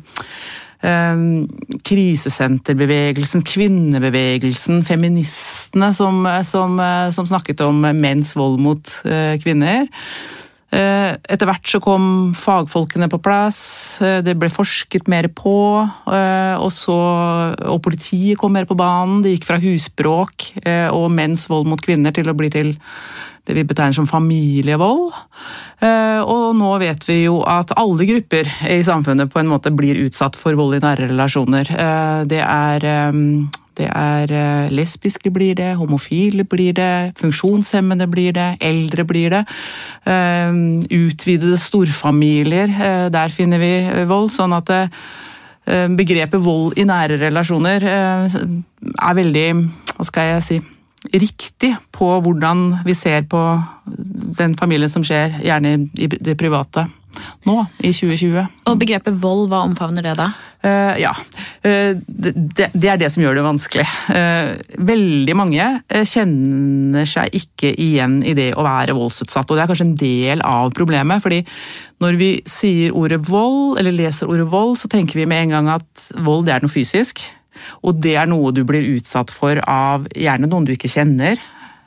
Ehm, 0.80 1.48
krisesenterbevegelsen, 1.84 3.44
kvinnebevegelsen, 3.44 4.84
feministene 4.88 5.92
som, 5.94 6.24
som, 6.48 6.80
som, 7.12 7.28
snakket 7.28 7.60
om 7.66 7.82
menns 8.00 8.32
vold 8.36 8.62
mot 8.64 8.94
eh, 9.04 9.36
kvinner. 9.44 9.90
Eh, 10.70 11.16
etter 11.18 11.50
hvert 11.50 11.66
så 11.66 11.80
kom 11.82 12.34
fagfolkene 12.38 13.08
på 13.10 13.22
plass, 13.26 13.62
eh, 14.06 14.20
det 14.26 14.36
ble 14.38 14.52
forsket 14.54 15.10
mer 15.10 15.30
på. 15.34 15.56
Og, 15.80 16.70
så, 16.74 17.00
og 17.66 17.82
politiet 17.86 18.38
kom 18.40 18.54
mer 18.54 18.68
på 18.70 18.78
banen. 18.78 19.24
Det 19.24 19.38
gikk 19.38 19.50
fra 19.50 19.60
husbråk 19.62 20.52
og 20.94 21.10
menns 21.14 21.48
vold 21.50 21.70
mot 21.70 21.82
kvinner 21.82 22.14
til 22.16 22.30
å 22.30 22.38
bli 22.38 22.50
til 22.54 22.76
det 23.50 23.56
vi 23.58 23.66
betegner 23.66 23.98
som 23.98 24.08
familievold. 24.10 25.10
Eh, 25.82 26.22
og 26.22 26.54
nå 26.60 26.74
vet 26.82 27.06
vi 27.08 27.24
jo 27.24 27.40
at 27.50 27.74
alle 27.80 28.06
grupper 28.10 28.50
i 28.70 28.82
samfunnet 28.86 29.32
på 29.34 29.42
en 29.42 29.50
måte 29.50 29.74
blir 29.74 30.02
utsatt 30.06 30.38
for 30.40 30.58
vold 30.60 30.78
i 30.78 30.84
nære 30.84 31.10
relasjoner. 31.10 31.72
Eh, 31.74 32.20
det 32.30 32.44
er, 32.46 32.86
eh, 32.86 33.12
det 33.80 33.88
er 33.88 34.70
lesbiske 34.76 35.32
blir 35.34 35.56
det, 35.58 35.72
homofile 35.80 36.46
blir 36.48 36.76
det, 36.78 37.14
funksjonshemmede 37.20 38.08
blir 38.12 38.36
det, 38.36 38.50
eldre 38.62 39.06
blir 39.08 39.34
det. 39.34 39.44
Utvidede 40.92 41.58
storfamilier, 41.60 42.74
der 43.14 43.34
finner 43.34 43.64
vi 43.64 43.74
vold. 44.10 44.30
Sånn 44.36 44.54
at 44.58 44.74
begrepet 45.96 46.44
vold 46.44 46.76
i 46.82 46.86
nære 46.90 47.20
relasjoner 47.22 47.88
er 47.88 49.18
veldig 49.24 49.48
Hva 49.96 50.06
skal 50.08 50.36
jeg 50.36 50.46
si? 50.46 50.60
riktig 51.14 51.76
på 51.96 52.08
hvordan 52.24 52.82
vi 52.86 52.94
ser 52.94 53.24
på 53.32 53.40
den 54.40 54.56
familien 54.60 54.92
som 54.92 55.04
skjer, 55.08 55.40
gjerne 55.44 55.90
i 55.96 56.10
det 56.12 56.36
private, 56.40 56.88
nå 57.48 57.56
i 57.80 57.92
2020. 57.96 58.48
Og 58.68 58.80
begrepet 58.82 59.16
vold, 59.22 59.48
hva 59.52 59.64
omfavner 59.68 60.06
det 60.06 60.18
da? 60.20 60.30
Uh, 60.60 60.92
ja. 61.00 61.14
Uh, 61.64 61.96
det, 62.08 62.34
det, 62.74 62.88
er 62.92 63.00
det 63.00 63.08
som 63.14 63.24
gjør 63.24 63.38
det 63.40 63.46
vanskelig. 63.46 63.86
Uh, 64.12 64.60
veldig 64.90 65.36
mange 65.40 65.68
kjenner 65.88 67.08
seg 67.08 67.38
ikke 67.40 67.72
igjen 67.80 68.20
i 68.28 68.36
det 68.36 68.52
å 68.60 68.66
være 68.68 68.98
voldsutsatt, 68.98 69.48
og 69.48 69.56
det 69.56 69.64
er 69.64 69.72
kanskje 69.72 69.88
en 69.88 70.00
del 70.02 70.44
av 70.44 70.74
problemet. 70.76 71.24
fordi 71.24 71.46
når 72.04 72.20
vi 72.20 72.32
sier 72.48 72.96
ordet 72.96 73.22
vold, 73.30 73.80
eller 73.80 73.96
leser 73.96 74.28
ordet 74.28 74.50
vold, 74.52 74.76
så 74.80 74.92
tenker 74.92 75.20
vi 75.20 75.28
med 75.30 75.46
en 75.46 75.56
gang 75.56 75.74
at 75.80 76.10
vold 76.28 76.48
det 76.48 76.58
er 76.58 76.66
noe 76.66 76.76
fysisk. 76.76 77.24
Og 77.84 77.96
det 78.04 78.18
er 78.20 78.28
noe 78.28 78.52
du 78.56 78.66
blir 78.68 78.96
utsatt 78.98 79.32
for 79.36 79.60
av 79.68 80.08
gjerne 80.16 80.48
noen 80.48 80.68
du 80.68 80.76
ikke 80.76 80.92
kjenner. 80.92 81.40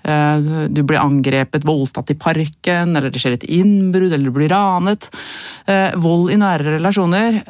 Du 0.03 0.81
blir 0.83 0.99
angrepet, 1.01 1.65
voldtatt 1.65 2.11
i 2.13 2.19
parken, 2.19 2.93
eller 2.99 3.09
det 3.09 3.23
skjer 3.23 3.39
et 3.39 3.47
innbrudd, 3.47 4.13
eller 4.13 4.29
du 4.29 4.37
blir 4.37 4.53
ranet. 4.53 5.09
Vold 6.03 6.35
i 6.35 6.37
nære 6.43 6.75
relasjoner 6.77 7.41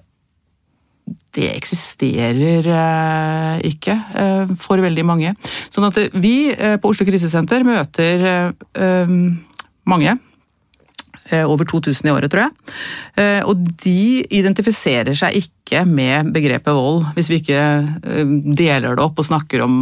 det 1.37 1.49
eksisterer 1.55 2.67
eh, 2.69 3.63
ikke 3.73 3.95
eh, 3.95 4.53
for 4.61 4.83
veldig 4.85 5.05
mange. 5.09 5.33
Sånn 5.73 5.89
at 5.89 5.99
vi 6.21 6.53
eh, 6.53 6.77
på 6.81 6.93
Oslo 6.93 7.07
krisesenter 7.09 7.65
møter 7.67 8.53
mange. 9.89 10.19
Over 11.33 11.65
2000 11.65 12.09
i 12.09 12.13
året, 12.13 12.29
tror 12.29 12.43
jeg. 12.43 13.45
Og 13.49 13.61
de 13.81 14.21
identifiserer 14.37 15.17
seg 15.17 15.39
ikke 15.39 15.85
med 15.89 16.29
begrepet 16.35 16.77
vold, 16.77 17.07
hvis 17.17 17.31
vi 17.33 17.39
ikke 17.41 17.63
deler 18.59 18.99
det 18.99 19.05
opp 19.07 19.23
og 19.23 19.29
snakker 19.31 19.65
om 19.65 19.79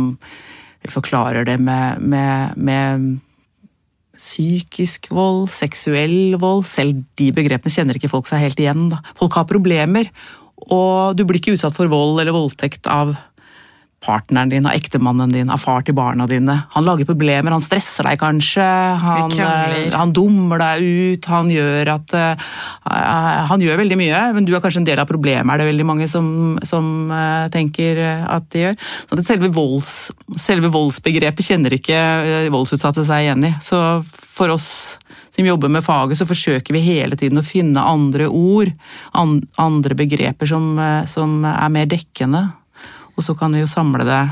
eller 0.81 0.95
Forklarer 0.95 1.45
det 1.45 1.59
med, 1.61 2.01
med, 2.01 2.57
med 2.57 3.09
psykisk 4.17 5.11
vold, 5.13 5.49
seksuell 5.53 6.37
vold 6.41 6.65
Selv 6.69 7.03
de 7.21 7.31
begrepene 7.37 7.73
kjenner 7.73 7.99
ikke 7.99 8.13
folk 8.13 8.29
seg 8.31 8.45
helt 8.47 8.61
igjen. 8.61 8.89
Da. 8.93 9.01
Folk 9.19 9.37
har 9.37 9.49
problemer, 9.49 10.09
og 10.71 11.19
du 11.19 11.25
blir 11.27 11.41
ikke 11.41 11.57
utsatt 11.57 11.77
for 11.77 11.91
vold 11.91 12.21
eller 12.23 12.35
voldtekt 12.37 12.87
av 12.91 13.17
partneren 14.01 14.49
din, 14.49 14.67
av 14.67 14.73
ektemannen 14.73 15.33
din, 15.33 15.51
av 15.53 15.61
far 15.61 15.85
til 15.85 15.95
barna 15.97 16.25
dine. 16.29 16.55
Han 16.73 16.87
lager 16.87 17.09
problemer, 17.09 17.53
han 17.53 17.65
stresser 17.65 18.07
deg 18.09 18.21
kanskje, 18.21 18.65
han, 19.03 19.35
eh, 19.37 19.91
han 19.93 20.15
dummer 20.17 20.61
deg 20.63 20.87
ut, 20.87 21.29
han 21.29 21.51
gjør 21.53 21.93
at 21.97 22.15
uh, 22.17 22.55
Han 23.51 23.61
gjør 23.61 23.81
veldig 23.83 23.99
mye, 24.01 24.21
men 24.37 24.47
du 24.47 24.55
er 24.55 24.63
kanskje 24.65 24.81
en 24.81 24.89
del 24.89 25.03
av 25.03 25.09
problemet, 25.09 25.53
er 25.53 25.61
det 25.61 25.69
veldig 25.69 25.87
mange 25.87 26.09
som, 26.09 26.57
som 26.65 27.11
uh, 27.13 27.49
tenker 27.53 28.01
at 28.01 28.49
de 28.55 28.65
gjør. 28.65 28.81
Så 29.11 29.21
selve, 29.27 29.51
volds, 29.53 29.93
selve 30.41 30.71
voldsbegrepet 30.73 31.51
kjenner 31.53 31.77
ikke 31.77 32.01
voldsutsatte 32.53 33.05
seg 33.07 33.27
igjen 33.27 33.49
i. 33.51 33.53
Så 33.65 33.81
for 34.09 34.55
oss 34.55 34.71
som 35.31 35.47
jobber 35.47 35.71
med 35.73 35.85
faget, 35.85 36.19
så 36.19 36.27
forsøker 36.29 36.75
vi 36.75 36.83
hele 36.85 37.19
tiden 37.21 37.39
å 37.41 37.47
finne 37.47 37.85
andre 37.85 38.27
ord, 38.29 38.73
andre 39.15 39.99
begreper 39.99 40.49
som, 40.49 40.73
som 41.09 41.45
er 41.47 41.71
mer 41.73 41.91
dekkende. 41.91 42.49
Og 43.21 43.27
så 43.27 43.37
kan 43.37 43.53
vi 43.53 43.61
jo 43.61 43.69
samle 43.69 44.07
det 44.09 44.23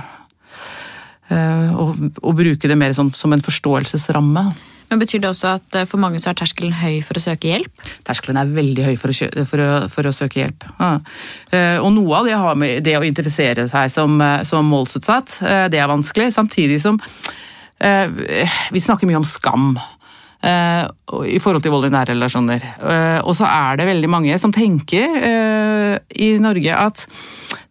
eh, 1.34 1.76
og, 1.76 2.00
og 2.22 2.38
bruke 2.38 2.70
det 2.70 2.78
mer 2.80 2.94
som, 2.96 3.12
som 3.12 3.34
en 3.36 3.44
forståelsesramme. 3.44 4.44
Men 4.88 5.02
Betyr 5.02 5.20
det 5.20 5.28
også 5.28 5.50
at 5.58 5.76
eh, 5.76 5.84
for 5.90 6.00
mange 6.00 6.20
så 6.22 6.30
er 6.30 6.38
terskelen 6.40 6.72
høy 6.80 7.02
for 7.04 7.20
å 7.20 7.24
søke 7.26 7.50
hjelp? 7.50 7.84
Terskelen 8.08 8.40
er 8.40 8.54
veldig 8.54 8.86
høy 8.86 8.94
for 8.96 9.12
å, 9.12 9.44
for 9.50 9.64
å, 9.64 9.68
for 9.92 10.08
å 10.08 10.14
søke 10.16 10.40
hjelp. 10.40 10.64
Ja. 10.78 10.94
Og 11.84 11.90
noe 11.92 12.22
av 12.22 12.30
det 12.30 12.38
har 12.40 12.56
med 12.56 12.80
det 12.86 12.96
å 12.96 13.04
identifisere 13.04 13.68
seg 13.68 13.92
som, 13.92 14.16
som 14.48 14.72
målsutsatt, 14.72 15.36
det 15.68 15.82
er 15.82 15.92
vanskelig. 15.92 16.30
Samtidig 16.32 16.80
som 16.80 16.96
vi 17.78 18.80
snakker 18.82 19.06
mye 19.06 19.20
om 19.20 19.28
skam. 19.28 19.74
Uh, 20.38 20.86
i 21.26 21.40
forhold 21.42 21.64
til 21.64 21.72
vold 21.74 21.88
i 21.88 21.90
nære 21.90 22.12
relasjoner. 22.14 22.62
Uh, 22.78 23.18
og 23.26 23.34
så 23.34 23.48
er 23.50 23.80
det 23.80 23.88
veldig 23.88 24.10
mange 24.12 24.38
som 24.38 24.54
tenker 24.54 25.16
uh, 25.18 25.96
i 26.14 26.36
Norge 26.38 26.76
at 26.78 27.06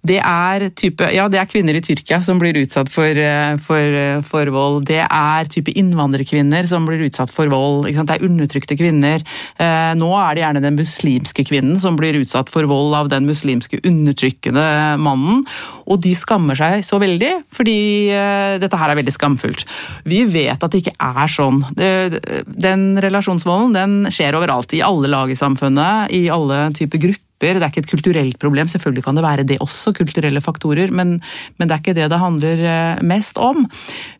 det 0.07 0.17
er 0.21 0.67
type 0.77 1.07
Ja, 1.13 1.27
det 1.31 1.39
er 1.41 1.49
kvinner 1.49 1.77
i 1.77 1.81
Tyrkia 1.83 2.19
som 2.23 2.39
blir 2.39 2.57
utsatt 2.61 2.89
for, 2.91 3.17
eh, 3.17 3.57
for, 3.57 3.95
eh, 4.01 4.21
for 4.21 4.45
vold. 4.53 4.85
Det 4.85 5.01
er 5.03 5.49
type 5.51 5.73
innvandrerkvinner 5.73 6.65
som 6.67 6.85
blir 6.85 7.03
utsatt 7.07 7.31
for 7.33 7.47
vold. 7.47 7.87
Det 7.87 8.15
er 8.15 8.25
undertrykte 8.25 8.77
kvinner. 8.77 9.23
Eh, 9.59 9.93
nå 9.95 10.09
er 10.15 10.35
det 10.35 10.43
gjerne 10.43 10.61
den 10.61 10.77
muslimske 10.77 11.43
kvinnen 11.47 11.79
som 11.79 11.97
blir 11.97 12.13
utsatt 12.21 12.49
for 12.49 12.63
vold 12.63 12.93
av 12.95 13.09
den 13.09 13.25
muslimske 13.25 13.81
undertrykkende 13.83 14.97
mannen. 14.99 15.43
Og 15.87 16.01
de 16.01 16.13
skammer 16.13 16.55
seg 16.55 16.83
så 16.83 16.99
veldig, 16.99 17.43
fordi 17.51 18.07
dette 18.59 18.77
her 18.77 18.89
er 18.89 18.95
veldig 18.95 19.13
skamfullt. 19.13 19.65
Vi 20.05 20.25
vet 20.25 20.63
at 20.63 20.71
det 20.71 20.83
ikke 20.83 20.99
er 20.99 21.27
sånn. 21.27 21.63
Den 22.67 22.89
relasjonsvolden 23.03 23.77
den 23.77 24.11
skjer 24.13 24.37
overalt. 24.37 24.75
I 24.75 24.83
alle 24.85 25.09
lag 25.11 25.31
i 25.31 25.39
samfunnet, 25.39 26.11
i 26.15 26.27
alle 26.33 26.67
typer 26.75 27.01
grupper 27.07 27.23
det 27.37 27.53
er 27.53 27.69
ikke 27.69 27.83
et 27.83 27.91
kulturelt 27.91 28.37
problem, 28.41 28.65
selvfølgelig 28.65 29.03
kan 29.05 29.17
det 29.17 29.21
være 29.21 29.45
det 29.45 29.59
også, 29.61 29.93
kulturelle 29.93 30.41
faktorer, 30.41 30.89
men, 30.89 31.19
men 31.57 31.69
det 31.69 31.75
er 31.75 31.83
ikke 31.83 31.93
det 31.93 32.09
det 32.09 32.17
handler 32.17 32.63
eh, 32.65 33.03
mest 33.05 33.37
om. 33.37 33.67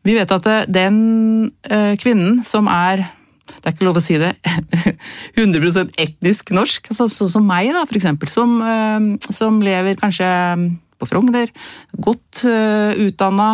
Vi 0.06 0.14
vet 0.14 0.32
at 0.32 0.46
eh, 0.46 0.68
den 0.70 1.52
eh, 1.66 1.96
kvinnen 1.98 2.44
som 2.46 2.70
er 2.70 3.08
det 3.48 3.64
er 3.64 3.74
ikke 3.74 3.88
lov 3.88 3.98
å 3.98 4.04
si 4.04 4.18
det 4.20 4.34
100% 5.40 5.98
etnisk 6.04 6.52
norsk, 6.54 6.92
sånn 6.94 7.10
som 7.10 7.48
meg, 7.48 7.72
da, 7.74 7.86
for 7.88 7.98
eksempel, 7.98 8.30
som, 8.30 8.60
som 9.24 9.62
lever 9.64 9.96
kanskje 9.98 10.28
på 10.98 11.10
Frogner, 11.10 11.52
godt 12.04 12.44
uh, 12.48 12.98
utdanna. 13.08 13.52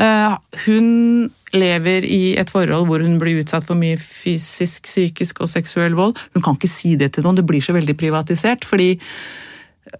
Uh, 0.00 0.36
hun 0.66 1.30
lever 1.54 2.06
i 2.08 2.34
et 2.40 2.50
forhold 2.50 2.88
hvor 2.90 3.04
hun 3.04 3.16
blir 3.20 3.40
utsatt 3.42 3.66
for 3.68 3.78
mye 3.78 3.96
fysisk, 4.00 4.84
psykisk 4.88 5.44
og 5.44 5.50
seksuell 5.52 5.96
vold. 5.98 6.18
Hun 6.34 6.44
kan 6.44 6.58
ikke 6.58 6.70
si 6.70 6.94
det 7.00 7.14
til 7.14 7.26
noen, 7.26 7.38
det 7.38 7.46
blir 7.48 7.64
så 7.64 7.76
veldig 7.76 7.96
privatisert. 8.00 8.68
fordi 8.68 8.94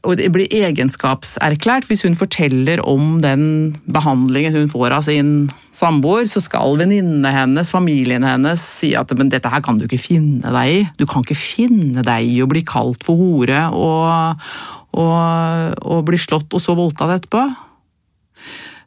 og 0.03 0.17
det 0.19 0.31
blir 0.33 0.51
egenskapserklært. 0.51 1.87
Hvis 1.89 2.03
hun 2.07 2.17
forteller 2.19 2.81
om 2.83 3.21
den 3.23 3.75
behandlingen 3.85 4.55
hun 4.57 4.71
får 4.73 4.97
av 4.97 5.07
sin 5.07 5.33
samboer, 5.77 6.27
så 6.31 6.43
skal 6.43 6.79
venninnene 6.81 7.31
hennes, 7.35 7.71
familien 7.71 8.25
hennes, 8.27 8.63
si 8.81 8.95
at 8.99 9.13
men 9.19 9.31
dette 9.33 9.51
her 9.51 9.63
kan 9.65 9.79
du 9.79 9.87
ikke 9.87 10.03
finne 10.03 10.55
deg 10.57 10.73
i. 10.73 10.81
Du 10.99 11.07
kan 11.11 11.25
ikke 11.25 11.39
finne 11.39 12.05
deg 12.07 12.33
i 12.33 12.41
å 12.43 12.51
bli 12.51 12.65
kalt 12.67 13.05
for 13.07 13.21
hore 13.21 13.67
og, 13.77 14.49
og, 14.95 15.79
og 15.83 16.05
blir 16.09 16.21
slått 16.21 16.55
og 16.55 16.63
så 16.63 16.77
voldtatt 16.79 17.19
etterpå. 17.19 17.45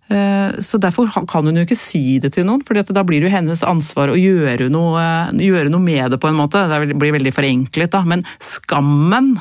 Eh, 0.08 0.60
så 0.60 0.80
Derfor 0.80 1.10
kan 1.28 1.46
hun 1.46 1.60
jo 1.60 1.66
ikke 1.66 1.80
si 1.80 2.20
det 2.24 2.34
til 2.36 2.48
noen, 2.48 2.64
for 2.64 2.80
da 2.80 3.04
blir 3.04 3.20
det 3.20 3.28
jo 3.28 3.36
hennes 3.36 3.64
ansvar 3.68 4.14
å 4.14 4.20
gjøre 4.20 4.70
noe, 4.72 5.04
gjøre 5.36 5.72
noe, 5.74 5.84
med 5.84 6.14
det. 6.14 6.22
på 6.22 6.32
en 6.32 6.40
måte. 6.40 6.64
Det 6.72 6.96
blir 6.96 7.16
veldig 7.18 7.36
forenklet, 7.36 7.92
da. 7.92 8.04
Men 8.08 8.24
skammen 8.40 9.36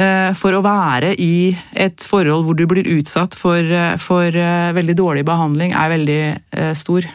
eh, 0.00 0.32
for 0.38 0.56
å 0.56 0.64
være 0.64 1.14
i 1.20 1.52
et 1.72 2.00
forhold 2.00 2.48
hvor 2.48 2.56
du 2.56 2.64
blir 2.66 2.88
utsatt 2.96 3.36
for, 3.36 3.60
eh, 3.60 3.96
for 4.00 4.32
veldig 4.80 4.96
dårlig 4.96 5.26
behandling, 5.28 5.76
er 5.76 5.92
veldig 5.92 6.20
stor. 6.76 7.08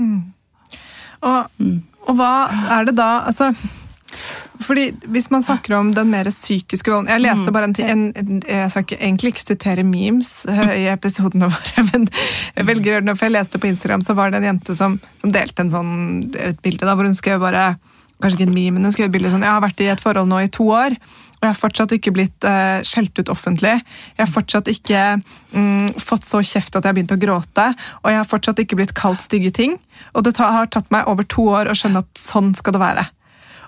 Mm. 0.00 0.32
Og, 1.24 1.44
mm. 1.60 1.76
og 2.08 2.16
hva 2.18 2.34
er 2.78 2.88
det 2.88 2.96
da 2.98 3.10
altså 3.28 3.52
fordi 4.64 4.86
Hvis 5.12 5.30
man 5.32 5.44
snakker 5.44 5.76
om 5.78 5.92
den 5.96 6.10
mer 6.12 6.28
psykiske 6.32 6.90
volden 6.90 7.10
Jeg 7.12 7.24
leste 7.24 7.48
mm. 7.48 7.54
bare 7.56 7.70
en, 7.70 7.76
en, 7.84 8.04
en 8.20 8.42
Jeg 8.48 8.70
skal 8.72 8.86
ikke, 8.86 9.00
egentlig 9.00 9.34
ikke 9.34 9.44
sitere 9.44 9.86
memes 9.86 10.32
uh, 10.50 10.74
i 10.74 10.86
episodene 10.92 11.50
våre, 11.54 11.86
men 11.92 12.08
jeg 12.54 12.68
velger 12.68 12.90
å 12.90 12.94
gjøre 12.96 13.08
det, 13.08 13.16
for 13.18 13.28
jeg 13.28 13.36
leste 13.36 13.60
på 13.60 13.70
Instagram, 13.70 14.04
så 14.04 14.16
var 14.18 14.32
det 14.32 14.40
en 14.40 14.48
jente 14.52 14.76
som, 14.76 14.96
som 15.20 15.34
delte 15.34 15.64
en 15.64 15.72
sånn, 15.72 15.92
et 16.38 16.60
bilde 16.64 16.86
da, 16.86 16.96
hvor 16.96 17.08
hun 17.08 17.16
skrev 17.16 17.42
bare 17.42 17.74
Kanskje 18.22 18.38
ikke 18.38 18.46
en 18.46 18.54
meme, 18.54 18.78
men 18.78 18.86
hun 18.86 18.94
skrev 18.94 19.08
et 19.08 19.14
bilde 19.16 19.30
sånn 19.32 19.44
Jeg 19.44 19.52
har 19.52 19.62
vært 19.64 19.80
i 19.82 19.88
et 19.92 20.00
forhold 20.00 20.30
nå 20.30 20.38
i 20.44 20.50
to 20.52 20.64
år. 20.70 20.94
Og 21.34 21.42
jeg 21.42 21.50
har 21.50 21.58
fortsatt 21.58 21.92
ikke 21.92 22.12
blitt 22.14 22.46
uh, 22.48 22.78
skjelt 22.86 23.18
ut 23.18 23.32
offentlig. 23.32 23.74
Jeg 24.14 24.22
har 24.22 24.30
fortsatt 24.30 24.70
ikke 24.70 25.00
um, 25.52 25.90
fått 26.00 26.24
så 26.24 26.40
kjeft 26.40 26.78
at 26.78 26.86
jeg 26.86 26.88
har 26.88 26.96
begynt 26.96 27.12
å 27.12 27.20
gråte. 27.20 27.66
Og 28.00 28.08
jeg 28.08 28.20
har 28.20 28.30
fortsatt 28.30 28.62
ikke 28.62 28.78
blitt 28.78 28.94
kalt 28.96 29.20
stygge 29.20 29.50
ting. 29.58 29.74
Og 30.14 30.24
det 30.24 30.36
har 30.38 30.70
tatt 30.72 30.88
meg 30.94 31.10
over 31.10 31.26
to 31.28 31.44
år 31.52 31.68
å 31.68 31.76
skjønne 31.76 32.00
at 32.06 32.22
sånn 32.22 32.54
skal 32.56 32.78
det 32.78 32.84
være. 32.86 33.04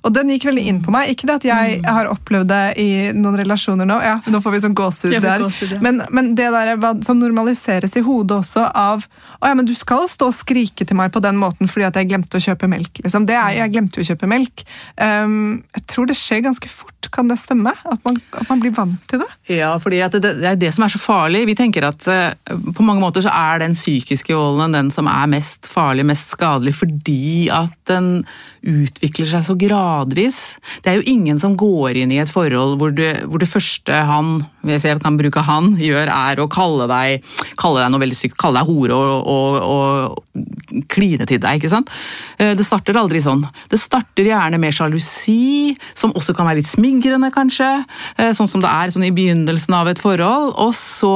Og 0.07 0.15
den 0.15 0.31
gikk 0.31 0.47
veldig 0.49 0.65
inn 0.71 0.81
på 0.85 0.95
meg. 0.95 1.11
Ikke 1.11 1.27
det 1.29 1.41
at 1.41 1.47
jeg 1.49 1.79
mm. 1.81 1.89
har 1.97 2.11
opplevd 2.13 2.51
det 2.53 2.63
i 2.83 2.89
noen 3.17 3.39
relasjoner 3.41 3.89
nå, 3.89 3.99
ja, 4.05 4.17
nå 4.31 4.41
får 4.43 4.55
vi 4.55 4.63
sånn 4.63 4.77
gåsehud 4.79 5.17
der, 5.25 5.45
men, 5.83 6.05
men, 6.15 6.33
det 6.39 6.49
der 6.55 6.75
som 7.07 7.19
normaliseres 7.19 7.97
i 7.99 8.05
hodet 8.07 8.39
også 8.39 8.69
av 8.71 9.07
å 9.37 9.51
ja, 9.51 9.55
men 9.57 9.67
du 9.69 9.75
skal 9.77 10.07
stå 10.11 10.31
og 10.31 10.37
skrike 10.37 10.87
til 10.87 10.99
meg 10.99 11.13
på 11.15 11.21
den 11.25 11.39
måten 11.41 11.69
fordi 11.71 11.89
at 11.89 11.99
jeg 11.99 12.09
glemte 12.11 12.39
å 12.39 12.43
kjøpe 12.43 12.69
melk. 12.71 13.03
Liksom. 13.03 13.27
Det 13.29 13.37
er, 13.37 13.57
jeg 13.59 13.73
glemte 13.75 14.01
jo 14.01 14.07
å 14.07 14.11
kjøpe 14.11 14.31
melk. 14.31 14.65
Um, 14.97 15.59
jeg 15.77 15.87
tror 15.93 16.09
det 16.09 16.19
skjer 16.19 16.45
ganske 16.47 16.71
fort. 16.71 16.93
Kan 17.13 17.29
det 17.31 17.37
stemme? 17.39 17.71
At 17.87 18.01
man, 18.07 18.19
at 18.35 18.49
man 18.51 18.63
blir 18.63 18.75
vant 18.75 19.03
til 19.11 19.23
det? 19.23 19.29
Ja, 19.59 19.75
fordi 19.83 20.01
det, 20.15 20.23
det, 20.25 20.35
er 20.51 20.59
det 20.59 20.73
som 20.75 20.87
er 20.87 20.93
så 20.93 21.01
farlig. 21.03 21.45
Vi 21.51 21.59
tenker 21.59 21.87
at 21.89 22.09
uh, 22.11 22.33
på 22.47 22.87
mange 22.87 23.03
måter 23.03 23.25
så 23.25 23.35
er 23.35 23.63
den 23.63 23.77
psykiske 23.77 24.35
volden 24.35 24.75
den 24.75 24.91
som 24.95 25.11
er 25.11 25.31
mest 25.31 25.71
farlig, 25.71 26.07
mest 26.09 26.35
skadelig, 26.35 26.77
fordi 26.81 27.49
at 27.55 27.75
den 27.91 28.25
utvikler 28.67 29.29
seg 29.31 29.47
så 29.47 29.57
gradvis. 29.59 30.41
Det 30.85 30.93
er 30.93 31.01
jo 31.01 31.09
ingen 31.13 31.39
som 31.43 31.57
går 31.59 32.03
inn 32.03 32.15
i 32.15 32.21
et 32.23 32.33
forhold 32.33 32.77
hvor 32.81 32.95
det, 32.97 33.13
hvor 33.31 33.43
det 33.43 33.51
første 33.51 34.05
han 34.11 34.41
hvis 34.67 34.87
jeg 34.87 34.99
kan 35.03 35.17
bruke 35.19 35.43
han, 35.47 35.75
gjør 35.79 36.11
er 36.11 36.41
å 36.43 36.49
kalle 36.51 36.89
deg, 36.91 37.27
kalle 37.61 37.83
deg 37.83 37.93
noe 37.93 38.03
veldig 38.03 38.19
sykt, 38.19 38.37
kalle 38.41 38.59
deg 38.61 38.71
hore 38.71 38.97
og, 38.97 39.29
og, 39.31 39.59
og 39.63 40.83
kline 40.91 41.27
til 41.29 41.41
deg. 41.43 41.61
ikke 41.61 41.71
sant? 41.73 41.93
Eh, 42.39 42.55
det 42.59 42.67
starter 42.67 42.99
aldri 42.99 43.23
sånn. 43.23 43.45
Det 43.71 43.79
starter 43.81 44.27
gjerne 44.27 44.61
med 44.61 44.75
sjalusi, 44.75 45.77
som 45.97 46.15
også 46.19 46.35
kan 46.37 46.51
være 46.51 46.61
litt 46.61 46.71
smigrende, 46.71 47.31
kanskje. 47.35 47.71
eh, 48.19 48.33
Sånn 48.37 48.51
som 48.51 48.65
det 48.65 48.73
er 48.73 48.93
sånn 48.95 49.07
i 49.07 49.15
begynnelsen 49.15 49.79
av 49.79 49.91
et 49.93 50.03
forhold. 50.03 50.55
Og 50.67 50.75
så, 50.77 51.15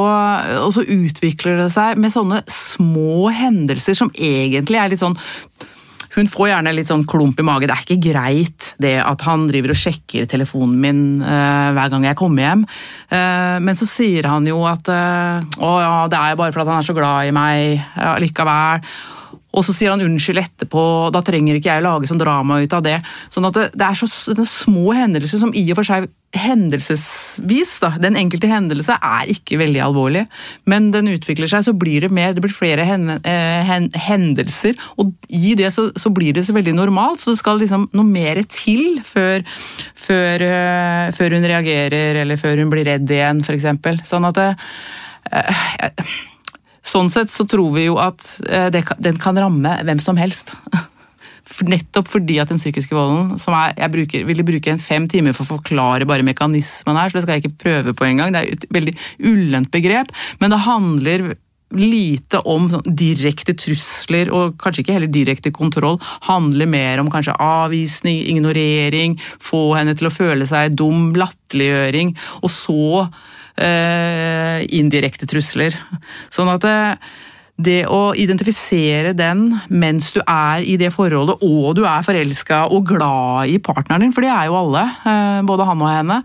og 0.60 0.70
så 0.76 0.86
utvikler 0.86 1.58
det 1.64 1.70
seg 1.74 2.00
med 2.00 2.14
sånne 2.14 2.42
små 2.50 3.32
hendelser 3.34 3.98
som 3.98 4.12
egentlig 4.14 4.80
er 4.80 4.94
litt 4.94 5.02
sånn 5.02 5.18
hun 6.16 6.30
får 6.30 6.48
gjerne 6.50 6.72
litt 6.74 6.90
sånn 6.90 7.04
klump 7.08 7.38
i 7.38 7.46
magen. 7.46 7.70
Det 7.70 7.76
er 7.76 7.84
ikke 7.86 8.10
greit 8.10 8.72
det 8.82 8.96
at 9.02 9.22
han 9.28 9.46
driver 9.50 9.74
og 9.74 9.78
sjekker 9.78 10.26
telefonen 10.30 10.80
min 10.82 11.04
uh, 11.22 11.70
hver 11.76 11.92
gang 11.92 12.08
jeg 12.08 12.18
kommer 12.18 12.46
hjem. 12.46 12.66
Uh, 13.12 13.56
men 13.62 13.78
så 13.78 13.86
sier 13.86 14.26
han 14.30 14.48
jo 14.48 14.64
at 14.66 14.90
uh, 14.90 15.38
å 15.62 15.72
ja, 15.78 15.94
det 16.10 16.18
er 16.18 16.34
jo 16.34 16.42
bare 16.42 16.56
fordi 16.56 16.74
han 16.74 16.82
er 16.82 16.90
så 16.90 16.98
glad 16.98 17.30
i 17.30 17.34
meg 17.36 17.86
uh, 17.94 18.16
likevel. 18.22 18.82
Og 19.50 19.66
så 19.66 19.74
sier 19.74 19.90
han 19.92 20.04
unnskyld 20.04 20.40
etterpå, 20.44 20.82
da 21.14 21.22
trenger 21.26 21.58
ikke 21.58 21.72
jeg 21.72 21.84
lage 21.86 22.08
sånn 22.10 22.20
drama 22.20 22.60
ut 22.62 22.76
av 22.76 22.84
det. 22.86 23.00
Sånn 23.32 23.48
at 23.48 23.58
det, 23.58 23.68
det 23.74 23.86
er 23.88 23.98
så 23.98 24.08
små 24.46 24.94
hendelser 24.94 25.42
som 25.42 25.54
i 25.56 25.64
og 25.72 25.80
for 25.80 25.88
seg 25.88 26.10
hendelsesvis, 26.36 27.72
da, 27.82 27.88
den 27.98 28.14
enkelte 28.18 28.46
hendelse 28.46 28.94
er 28.94 29.32
ikke 29.32 29.58
veldig 29.58 29.80
alvorlig, 29.82 30.22
men 30.70 30.92
den 30.94 31.10
utvikler 31.10 31.50
seg, 31.50 31.64
så 31.66 31.74
blir 31.74 32.06
det 32.06 32.12
mer, 32.14 32.36
det 32.36 32.44
blir 32.44 32.54
flere 32.54 32.84
hen, 32.86 33.16
hen, 33.26 33.88
hendelser, 33.98 34.78
og 34.94 35.10
i 35.26 35.56
det 35.58 35.72
så, 35.74 35.88
så, 35.98 36.12
blir 36.14 36.36
det 36.36 36.46
så 36.46 36.54
veldig 36.54 36.76
normalt, 36.78 37.18
så 37.18 37.34
det 37.34 37.42
skal 37.42 37.58
liksom 37.58 37.88
noe 37.98 38.06
mer 38.06 38.44
til 38.46 39.00
før, 39.06 39.42
før, 39.98 40.46
før 41.18 41.34
hun 41.34 41.50
reagerer, 41.50 42.22
eller 42.22 42.38
før 42.38 42.62
hun 42.62 42.70
blir 42.70 42.86
redd 42.86 43.10
igjen, 43.10 43.42
f.eks. 43.42 44.06
Sånn 44.06 44.30
at 44.30 44.38
det, 44.38 44.50
Sånn 46.90 47.10
sett 47.12 47.30
så 47.30 47.46
tror 47.46 47.74
vi 47.76 47.86
jo 47.86 47.98
at 48.02 48.24
det, 48.74 48.82
den 48.98 49.18
kan 49.20 49.38
ramme 49.38 49.76
hvem 49.86 50.00
som 50.02 50.18
helst. 50.18 50.56
Nettopp 51.66 52.08
fordi 52.08 52.38
at 52.40 52.50
den 52.50 52.60
psykiske 52.60 52.94
volden 52.94 53.34
som 53.40 53.54
er, 53.58 53.74
Jeg 53.76 53.92
bruker, 53.92 54.24
ville 54.28 54.46
bruke 54.46 54.72
en 54.72 54.82
fem 54.82 55.08
timer 55.10 55.34
for 55.36 55.44
å 55.44 55.58
forklare 55.58 56.08
bare 56.08 56.26
mekanismen 56.26 56.96
her, 56.96 57.10
så 57.10 57.18
det 57.18 57.26
skal 57.26 57.36
jeg 57.36 57.44
ikke 57.44 57.62
prøve 57.64 57.94
på 57.96 58.06
engang. 58.08 58.32
Det 58.32 58.42
er 58.42 58.56
et 58.56 58.66
veldig 58.72 58.96
ullent 59.30 59.70
begrep, 59.74 60.12
men 60.40 60.54
det 60.54 60.64
handler 60.66 61.30
lite 61.70 62.40
om 62.50 62.66
sånn 62.70 62.96
direkte 62.98 63.54
trusler, 63.54 64.30
og 64.34 64.56
kanskje 64.62 64.82
ikke 64.84 64.96
heller 64.96 65.12
direkte 65.12 65.52
kontroll. 65.54 66.00
Handler 66.26 66.70
mer 66.70 67.02
om 67.02 67.10
kanskje 67.12 67.36
avvisning, 67.38 68.24
ignorering, 68.32 69.14
få 69.38 69.76
henne 69.78 69.94
til 69.98 70.10
å 70.10 70.14
føle 70.14 70.48
seg 70.50 70.74
dum, 70.78 71.12
latterliggjøring, 71.18 72.16
og 72.42 72.50
så 72.50 72.80
eh, 73.04 73.20
indirekte 73.60 75.28
trusler. 75.28 75.74
Sånn 76.32 76.48
at 76.48 76.64
det, 76.64 76.76
det 77.60 77.80
å 77.92 78.12
identifisere 78.16 79.12
den 79.16 79.48
mens 79.68 80.10
du 80.14 80.20
er 80.24 80.64
i 80.64 80.76
det 80.80 80.92
forholdet, 80.94 81.42
og 81.44 81.76
du 81.76 81.84
er 81.84 82.04
forelska 82.06 82.64
og 82.72 82.88
glad 82.92 83.52
i 83.52 83.58
partneren 83.62 84.06
din, 84.06 84.14
for 84.16 84.24
det 84.24 84.32
er 84.32 84.48
jo 84.48 84.58
alle, 84.60 84.86
både 85.48 85.68
han 85.68 85.84
og 85.84 85.92
henne, 85.92 86.20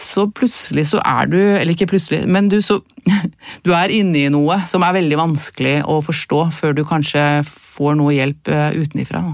så 0.00 0.24
plutselig 0.32 0.86
så 0.92 1.00
er 1.04 1.26
du 1.28 1.36
Eller 1.36 1.74
ikke 1.74 1.90
plutselig, 1.90 2.22
men 2.30 2.48
du, 2.48 2.60
så, 2.64 2.78
du 3.66 3.72
er 3.76 3.92
inne 3.92 4.24
i 4.24 4.32
noe 4.32 4.62
som 4.70 4.84
er 4.86 4.96
veldig 4.96 5.18
vanskelig 5.20 5.76
å 5.90 6.00
forstå 6.04 6.44
før 6.56 6.76
du 6.78 6.84
kanskje 6.88 7.24
får 7.48 7.98
noe 7.98 8.14
hjelp 8.14 8.52
utenifra. 8.78 9.24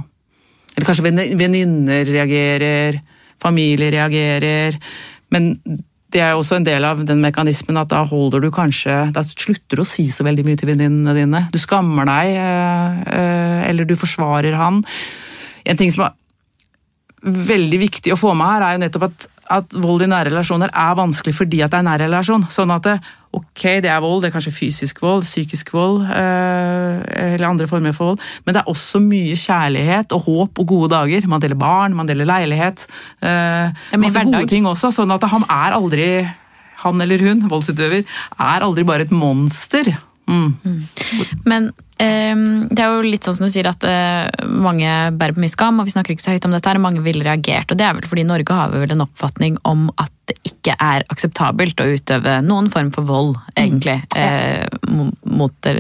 Eller 0.77 0.89
kanskje 0.89 1.37
venninner 1.39 2.09
reagerer, 2.09 2.99
familie 3.41 3.93
reagerer. 3.95 4.81
Men 5.33 5.55
det 6.17 6.23
er 6.25 6.33
jo 6.33 6.41
også 6.41 6.57
en 6.57 6.67
del 6.67 6.85
av 6.89 7.03
den 7.05 7.21
mekanismen 7.21 7.77
at 7.77 7.91
da 7.93 8.01
holder 8.09 8.41
du 8.41 8.49
kanskje 8.55 8.95
Da 9.13 9.21
slutter 9.27 9.77
du 9.77 9.85
å 9.85 9.89
si 9.89 10.07
så 10.09 10.25
veldig 10.25 10.47
mye 10.47 10.57
til 10.57 10.71
venninnene 10.71 11.13
dine. 11.17 11.43
Du 11.53 11.59
skammer 11.61 12.09
deg, 12.09 12.37
eller 13.69 13.89
du 13.89 13.93
forsvarer 14.01 14.57
han. 14.57 14.81
En 15.67 15.79
ting 15.79 15.93
som 15.93 16.07
er 16.07 16.17
veldig 17.27 17.81
viktig 17.83 18.15
å 18.15 18.21
få 18.21 18.33
med 18.39 18.49
her, 18.49 18.65
er 18.65 18.77
jo 18.77 18.83
nettopp 18.85 19.09
at, 19.11 19.29
at 19.53 19.77
vold 19.79 20.03
i 20.05 20.09
nære 20.11 20.31
relasjoner 20.33 20.73
er 20.73 20.97
vanskelig 20.99 21.35
fordi 21.37 21.63
at 21.65 21.73
det 21.73 21.81
er 21.81 21.87
nær 21.87 22.03
relasjon. 22.03 22.47
Sånn 22.53 22.73
at 22.75 22.87
det, 22.87 22.95
ok, 23.37 23.63
det 23.85 23.91
er 23.93 24.01
vold, 24.03 24.23
det 24.23 24.31
er 24.31 24.37
kanskje 24.37 24.55
fysisk 24.55 25.03
vold, 25.05 25.23
psykisk 25.27 25.71
vold 25.75 26.07
eller 26.07 27.47
andre 27.49 27.69
former 27.71 27.95
for 27.97 28.13
vold, 28.13 28.25
men 28.47 28.57
det 28.57 28.63
er 28.63 28.73
også 28.73 29.03
mye 29.05 29.37
kjærlighet 29.39 30.15
og 30.17 30.27
håp 30.27 30.63
og 30.63 30.73
gode 30.73 30.91
dager. 30.95 31.29
Man 31.31 31.43
deler 31.45 31.59
barn, 31.61 31.97
man 31.99 32.09
deler 32.09 32.29
leilighet. 32.29 32.87
masse 33.23 34.27
gode 34.27 34.49
ting 34.51 34.67
også, 34.69 34.93
sånn 34.95 35.15
at 35.15 35.31
han 35.31 35.47
er 35.47 35.79
aldri 35.79 36.11
han 36.83 37.01
eller 37.01 37.23
hun, 37.25 37.47
voldsutøver, 37.51 38.05
er 38.37 38.65
aldri 38.67 38.85
bare 38.87 39.07
et 39.07 39.15
monster. 39.15 39.95
Mm. 40.27 40.87
Men 41.45 41.69
um, 41.71 42.45
det 42.69 42.83
er 42.83 42.91
jo 42.91 43.05
litt 43.07 43.27
sånn 43.27 43.39
som 43.39 43.47
du 43.47 43.53
sier 43.55 43.69
at 43.71 43.85
uh, 43.87 44.47
mange 44.51 44.91
bærer 45.17 45.37
på 45.37 45.43
mye 45.45 45.53
skam, 45.53 45.81
og 45.81 45.89
vi 45.89 45.95
snakker 45.95 46.15
ikke 46.15 46.27
så 46.27 46.35
høyt 46.35 46.49
om 46.49 46.57
dette, 46.57 46.69
her, 46.69 46.81
og 46.81 46.87
mange 46.87 47.05
ville 47.05 47.27
reagert. 47.27 47.71
Og 47.71 47.79
det 47.79 47.87
er 47.87 47.97
vel 47.99 48.09
fordi 48.11 48.27
Norge 48.29 48.59
har 48.59 48.75
vel 48.75 48.95
en 48.95 49.05
oppfatning 49.07 49.61
om 49.69 49.89
at 50.03 50.13
det 50.27 50.39
ikke 50.49 50.75
er 50.83 51.07
akseptabelt 51.13 51.81
å 51.83 51.91
utøve 51.95 52.41
noen 52.47 52.71
form 52.73 52.91
for 52.95 53.07
vold, 53.07 53.37
egentlig, 53.55 54.01
mm. 54.17 54.99
uh, 54.99 55.13
mot 55.39 55.71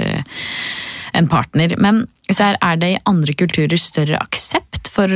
en 1.16 1.28
partner. 1.32 1.74
Men 1.82 2.04
er 2.30 2.78
det 2.78 2.92
i 2.92 3.02
andre 3.08 3.34
kulturer 3.38 3.80
større 3.80 4.20
aksept 4.22 4.90
for 4.92 5.10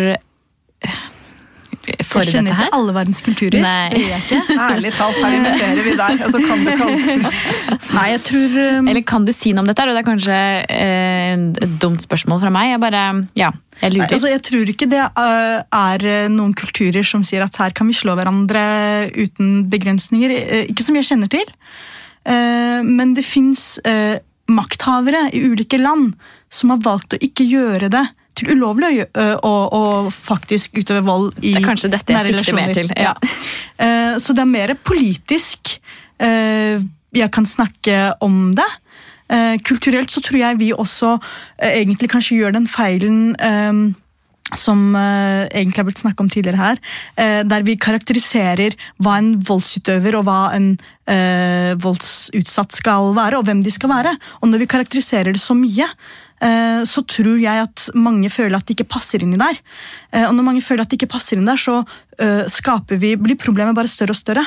for 2.06 2.22
jeg 2.22 2.36
kjenner 2.36 2.54
ikke 2.54 2.76
alle 2.76 2.94
verdens 2.96 3.22
kulturer. 3.24 3.62
Nei. 3.62 4.02
Ærlig 4.70 4.92
talt, 4.96 5.18
her 5.20 5.36
inviterer 5.38 5.82
vi 5.86 5.94
deg. 5.98 6.22
Altså, 6.26 6.42
kan 6.44 6.64
du 6.64 6.70
ikke 6.74 7.32
Nei, 7.96 8.06
jeg 8.12 8.22
tror 8.26 8.56
um... 8.60 8.90
Eller 8.92 9.04
kan 9.06 9.26
du 9.26 9.32
si 9.36 9.54
noe 9.54 9.64
om 9.64 9.70
dette? 9.70 9.86
Og 9.86 9.96
det 9.96 10.02
er 10.02 10.08
kanskje 10.08 10.38
eh, 10.76 11.34
et 11.66 11.76
dumt 11.82 12.04
spørsmål 12.04 12.42
fra 12.44 12.52
meg. 12.54 12.72
Jeg 12.72 12.82
bare, 12.82 13.04
ja, 13.38 13.52
jeg 13.80 13.94
lurer. 13.94 14.06
Nei, 14.06 14.10
altså, 14.18 14.32
jeg 14.32 14.44
tror 14.50 14.74
ikke 14.74 14.90
det 14.90 15.04
er 15.04 16.08
noen 16.32 16.56
kulturer 16.58 17.06
som 17.06 17.26
sier 17.26 17.46
at 17.46 17.60
her 17.62 17.74
kan 17.76 17.90
vi 17.90 17.96
slå 17.96 18.16
hverandre 18.18 18.62
uten 19.16 19.64
begrensninger. 19.72 20.36
Ikke 20.70 20.86
som 20.86 20.98
jeg 20.98 21.08
kjenner 21.10 21.30
til. 21.32 21.46
Men 22.26 23.14
det 23.16 23.24
fins 23.26 23.80
makthavere 24.50 25.28
i 25.36 25.42
ulike 25.46 25.78
land 25.80 26.14
som 26.52 26.72
har 26.74 26.82
valgt 26.84 27.14
å 27.14 27.22
ikke 27.22 27.46
gjøre 27.46 27.90
det 27.92 28.06
ulovlig 28.50 29.04
å, 29.04 29.24
å, 29.46 29.54
å 29.76 29.82
faktisk 30.14 30.78
utøve 30.80 31.02
vold 31.06 31.40
i 31.40 31.54
Det 31.54 31.62
er 31.62 31.66
kanskje 31.66 31.90
dette 31.92 32.16
jeg 32.16 32.34
sikter 32.34 32.56
mer 32.56 32.74
til. 32.76 32.92
Ja. 32.96 33.14
Ja. 33.80 34.18
Så 34.20 34.36
det 34.36 34.44
er 34.44 34.50
mer 34.50 34.74
politisk 34.76 35.76
jeg 36.20 37.32
kan 37.32 37.46
snakke 37.48 38.12
om 38.20 38.50
det. 38.58 38.68
Kulturelt 39.66 40.12
så 40.12 40.20
tror 40.24 40.40
jeg 40.40 40.58
vi 40.60 40.70
også 40.74 41.14
egentlig 41.70 42.10
kanskje 42.12 42.40
gjør 42.42 42.56
den 42.58 42.68
feilen 42.68 43.94
som 44.58 44.94
uh, 44.96 45.46
egentlig 45.50 45.82
har 45.82 45.88
blitt 45.88 46.02
snakket 46.02 46.24
om 46.24 46.30
tidligere 46.32 46.60
her, 46.60 46.80
uh, 47.20 47.42
der 47.48 47.66
vi 47.66 47.78
karakteriserer 47.80 48.76
hva 49.02 49.18
en 49.20 49.34
voldsutøver 49.46 50.18
og 50.18 50.26
hva 50.28 50.40
en 50.56 50.72
uh, 50.76 51.76
voldsutsatt 51.82 52.74
skal 52.80 53.12
være, 53.18 53.38
og 53.38 53.46
hvem 53.48 53.62
de 53.66 53.74
skal 53.74 53.92
være. 53.92 54.16
Og 54.40 54.50
når 54.50 54.64
vi 54.64 54.72
karakteriserer 54.74 55.32
det 55.34 55.42
så 55.42 55.56
mye, 55.58 55.88
så 56.88 57.02
tror 57.04 57.34
jeg 57.36 57.60
at 57.66 57.82
mange 58.00 58.30
føler 58.32 58.56
at 58.56 58.64
de 58.64 58.72
ikke 58.72 58.86
passer 58.88 59.20
inn 59.20 59.34
i 59.36 59.40
der. 59.42 59.58
Og 60.22 60.30
når 60.32 60.46
mange 60.46 60.62
føler 60.64 60.86
at 60.86 60.88
de 60.88 60.96
ikke 60.96 61.10
passer 61.12 61.36
inn 61.36 61.44
der, 61.44 61.60
så 61.60 61.82
vi, 62.88 63.10
blir 63.20 63.36
problemet 63.36 63.76
bare 63.76 63.90
større 63.92 64.14
og 64.14 64.16
større. 64.16 64.46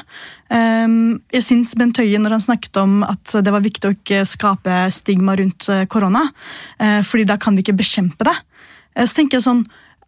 Jeg 0.49 1.45
syns 1.45 1.75
Bent 1.77 2.01
Høie, 2.01 2.17
når 2.17 2.33
han 2.33 2.45
snakket 2.47 2.79
om 2.81 3.03
at 3.05 3.35
det 3.45 3.53
var 3.53 3.61
viktig 3.61 3.91
å 3.91 3.93
ikke 3.93 4.23
skape 4.25 4.79
stigma 4.89 5.37
rundt 5.37 5.69
korona, 5.93 6.25
fordi 6.81 7.29
da 7.29 7.37
kan 7.37 7.53
vi 7.53 7.61
ikke 7.61 7.77
bekjempe 7.83 8.25
det, 8.25 8.39
så 8.97 9.13
tenker 9.19 9.37
jeg 9.37 9.45
sånn 9.45 9.61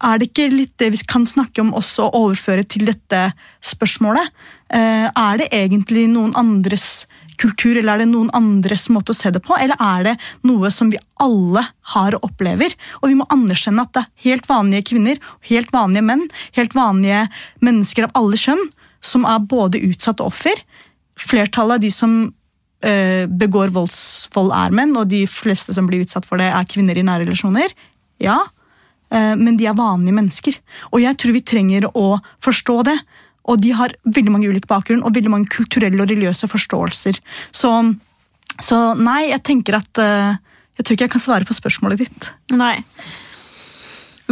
er 0.04 0.18
det 0.18 0.30
ikke 0.30 0.48
litt 0.52 0.74
det 0.80 0.90
vi 0.94 1.00
kan 1.08 1.26
snakke 1.28 1.62
om 1.62 1.74
også 1.76 2.08
å 2.08 2.24
overføre 2.26 2.64
til 2.68 2.86
dette 2.88 3.32
spørsmålet? 3.64 4.32
Er 4.70 5.40
det 5.40 5.48
egentlig 5.54 6.06
noen 6.12 6.34
andres 6.36 7.06
kultur, 7.36 7.76
eller 7.76 7.94
er 7.94 8.00
det 8.04 8.08
noen 8.08 8.30
andres 8.36 8.86
måte 8.88 9.12
å 9.12 9.16
se 9.16 9.28
det 9.32 9.42
på? 9.44 9.52
Eller 9.60 9.76
er 9.82 10.06
det 10.06 10.14
noe 10.48 10.70
som 10.72 10.88
vi 10.92 11.00
alle 11.20 11.66
har 11.92 12.16
og 12.16 12.30
opplever? 12.30 12.72
Og 13.02 13.10
vi 13.10 13.18
må 13.18 13.26
anerkjenne 13.32 13.84
at 13.84 13.92
det 13.92 14.04
er 14.04 14.24
helt 14.30 14.48
vanlige 14.48 14.88
kvinner, 14.92 15.20
helt 15.50 15.68
vanlige 15.74 16.06
menn, 16.08 16.24
helt 16.56 16.76
vanlige 16.76 17.26
mennesker 17.64 18.08
av 18.08 18.16
alle 18.22 18.40
kjønn 18.40 18.64
som 19.04 19.28
er 19.28 19.44
både 19.44 19.84
utsatt 19.84 20.24
og 20.24 20.32
offer. 20.32 20.64
Flertallet 21.20 21.76
av 21.76 21.84
de 21.84 21.92
som 21.92 22.18
begår 22.80 23.72
voldsvold, 23.74 24.52
er 24.54 24.74
menn, 24.76 24.96
og 24.96 25.08
de 25.10 25.24
fleste 25.28 25.72
som 25.74 25.88
blir 25.88 26.04
utsatt 26.04 26.26
for 26.28 26.40
det, 26.40 26.48
er 26.52 26.68
kvinner 26.70 26.96
i 26.96 27.04
nære 27.04 27.24
relasjoner. 27.24 27.72
Ja, 28.22 28.36
men 29.14 29.54
de 29.58 29.68
er 29.70 29.76
vanlige 29.78 30.16
mennesker. 30.16 30.56
Og 30.90 30.98
jeg 31.02 31.18
tror 31.20 31.36
vi 31.36 31.44
trenger 31.46 31.86
å 31.92 32.18
forstå 32.44 32.76
det. 32.88 32.96
Og 33.46 33.60
de 33.62 33.70
har 33.78 33.94
veldig 34.02 34.32
mange 34.34 34.48
ulike 34.50 34.66
bakgrunn 34.70 35.04
og 35.06 35.14
veldig 35.14 35.30
mange 35.30 35.52
kulturelle 35.54 36.02
og 36.02 36.10
religiøse 36.10 36.48
forståelser. 36.50 37.20
Så, 37.54 37.70
så 38.58 38.80
nei, 38.98 39.28
jeg 39.30 39.44
tenker 39.46 39.78
at 39.78 40.02
Jeg 40.76 40.84
tror 40.84 40.96
ikke 40.96 41.06
jeg 41.06 41.14
kan 41.14 41.22
svare 41.24 41.46
på 41.48 41.54
spørsmålet 41.56 42.02
ditt. 42.02 42.32
Nei. 42.52 42.74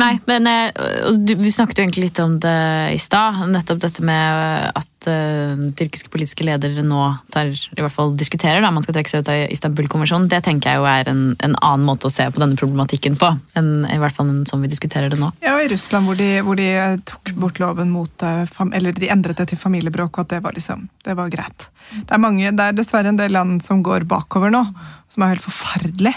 Nei, 0.01 0.17
men 0.27 0.47
eh, 0.51 0.73
du, 1.15 1.35
Vi 1.39 1.53
snakket 1.55 1.79
jo 1.79 1.85
egentlig 1.85 2.09
litt 2.09 2.19
om 2.23 2.39
det 2.43 2.59
i 2.95 2.99
stad. 2.99 3.45
Nettopp 3.51 3.83
dette 3.85 4.03
med 4.05 4.73
at 4.75 5.09
uh, 5.09 5.61
tyrkiske 5.79 6.11
politiske 6.11 6.47
ledere 6.47 6.83
nå 6.83 7.03
tar, 7.33 7.53
i 7.53 7.83
hvert 7.83 7.95
fall 7.95 8.15
diskuterer 8.19 8.65
da 8.65 8.73
man 8.75 8.83
skal 8.83 8.97
trekke 8.97 9.13
seg 9.13 9.23
ut 9.23 9.31
av 9.31 9.55
Istanbul-konvensjonen. 9.55 10.27
Det 10.33 10.41
tenker 10.47 10.73
jeg 10.73 10.83
jo 10.83 10.89
er 10.91 11.11
en, 11.13 11.23
en, 11.39 11.57
annen 11.61 11.87
måte 11.87 12.09
å 12.09 12.13
se 12.13 12.27
på 12.27 12.43
denne 12.43 12.59
problematikken 12.59 13.19
på. 13.21 13.31
enn 13.59 13.87
i 13.87 14.01
hvert 14.03 14.17
fall 14.17 14.33
sånn 14.49 14.65
vi 14.65 14.73
diskuterer 14.73 15.13
det 15.13 15.21
nå. 15.21 15.31
Ja, 15.45 15.55
og 15.59 15.67
I 15.67 15.71
Russland, 15.75 16.09
hvor 16.09 16.19
de, 16.19 16.31
hvor 16.47 16.59
de 16.59 16.69
tok 17.07 17.35
bort 17.39 17.61
loven 17.63 17.93
mot 17.95 18.25
Eller 18.25 18.97
de 18.97 19.11
endret 19.13 19.39
det 19.39 19.51
til 19.53 19.61
familiebråk, 19.61 20.17
og 20.17 20.27
at 20.27 20.35
det 20.35 20.43
var, 20.45 20.57
liksom, 20.57 20.89
det 21.07 21.15
var 21.19 21.31
greit. 21.31 21.69
Det 21.95 22.11
er, 22.11 22.23
mange, 22.23 22.51
det 22.51 22.67
er 22.71 22.79
dessverre 22.79 23.13
en 23.13 23.21
del 23.21 23.35
land 23.37 23.63
som 23.63 23.85
går 23.85 24.09
bakover 24.11 24.51
nå, 24.51 24.65
som 25.13 25.23
er 25.23 25.37
helt 25.37 25.45
forferdelig. 25.45 26.17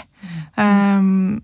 Um, 0.58 1.38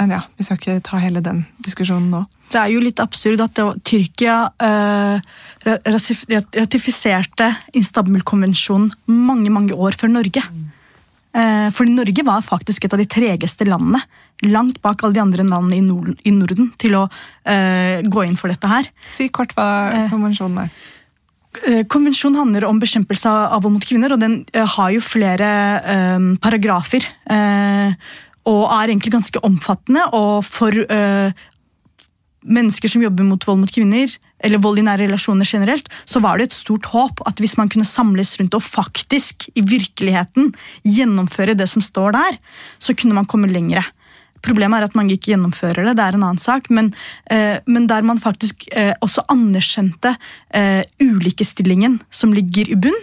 men 0.00 0.14
ja, 0.16 0.20
vi 0.36 0.46
skal 0.46 0.56
ikke 0.56 0.80
ta 0.86 0.98
hele 1.02 1.20
den 1.24 1.42
diskusjonen 1.60 2.08
nå. 2.12 2.24
Det 2.50 2.58
er 2.58 2.72
jo 2.72 2.80
litt 2.82 2.98
absurd 3.02 3.42
at 3.44 3.58
Tyrkia 3.86 4.36
eh, 4.64 5.26
ratifiserte 6.56 7.50
Istanbul-konvensjonen 7.78 8.88
mange 9.28 9.52
mange 9.52 9.76
år 9.76 9.98
før 10.00 10.14
Norge. 10.16 10.42
Uh, 11.30 11.68
fordi 11.70 11.92
Norge 11.94 12.24
var 12.26 12.40
faktisk 12.42 12.88
et 12.88 12.94
av 12.96 12.98
de 12.98 13.06
tregeste 13.06 13.62
landene, 13.68 14.00
langt 14.50 14.80
bak 14.82 15.04
alle 15.04 15.14
de 15.14 15.22
andre 15.22 15.44
landene 15.46 15.76
i 15.76 15.84
Norden, 15.84 16.16
i 16.26 16.32
Norden 16.34 16.72
til 16.80 16.96
å 16.98 17.04
eh, 17.44 18.00
gå 18.02 18.24
inn 18.24 18.38
for 18.40 18.50
dette 18.50 18.66
her. 18.66 18.88
Si 19.06 19.28
kort 19.28 19.52
hva 19.54 20.08
konvensjonen 20.10 20.64
er. 20.64 20.72
Konvensjonen 21.92 22.38
handler 22.40 22.64
om 22.66 22.80
bekjempelse 22.80 23.30
av 23.30 23.62
vold 23.62 23.76
mot 23.76 23.86
kvinner, 23.86 24.14
og 24.14 24.22
den 24.22 24.40
har 24.56 24.90
jo 24.94 25.04
flere 25.04 25.52
paragrafer 26.40 27.06
og 28.48 28.64
er 28.68 28.90
egentlig 28.90 29.12
ganske 29.12 29.42
omfattende. 29.44 30.06
Og 30.16 30.44
for 30.46 30.72
øh, 30.72 31.32
mennesker 32.44 32.88
som 32.88 33.04
jobber 33.04 33.26
mot 33.28 33.46
vold 33.46 33.62
mot 33.62 33.72
kvinner, 33.72 34.12
eller 34.40 34.62
vold 34.62 34.80
i 34.80 34.84
nære 34.86 35.04
relasjoner 35.04 35.48
generelt, 35.48 35.88
så 36.08 36.22
var 36.24 36.38
det 36.38 36.48
et 36.48 36.56
stort 36.56 36.88
håp 36.92 37.20
at 37.28 37.40
hvis 37.42 37.58
man 37.60 37.68
kunne 37.68 37.88
samles 37.88 38.32
rundt 38.40 38.56
og 38.56 38.64
faktisk 38.64 39.50
i 39.54 39.64
virkeligheten 39.64 40.52
gjennomføre 40.86 41.56
det 41.58 41.68
som 41.68 41.84
står 41.84 42.16
der, 42.16 42.38
så 42.78 42.96
kunne 42.96 43.16
man 43.16 43.28
komme 43.28 43.50
lengre. 43.52 43.84
Problemet 44.40 44.80
er 44.80 44.88
at 44.88 44.96
mange 44.96 45.16
ikke 45.16 45.34
gjennomfører 45.34 45.84
det, 45.84 45.98
det 45.98 46.04
er 46.04 46.16
en 46.16 46.24
annen 46.24 46.40
sak, 46.40 46.70
men, 46.72 46.94
eh, 47.30 47.60
men 47.68 47.86
der 47.90 48.06
man 48.06 48.20
faktisk 48.22 48.64
eh, 48.72 48.94
også 49.04 49.26
anerkjente 49.28 50.14
eh, 50.56 50.80
ulikestillingen 51.02 52.00
som 52.08 52.32
ligger 52.32 52.72
i 52.72 52.78
bunn, 52.80 52.96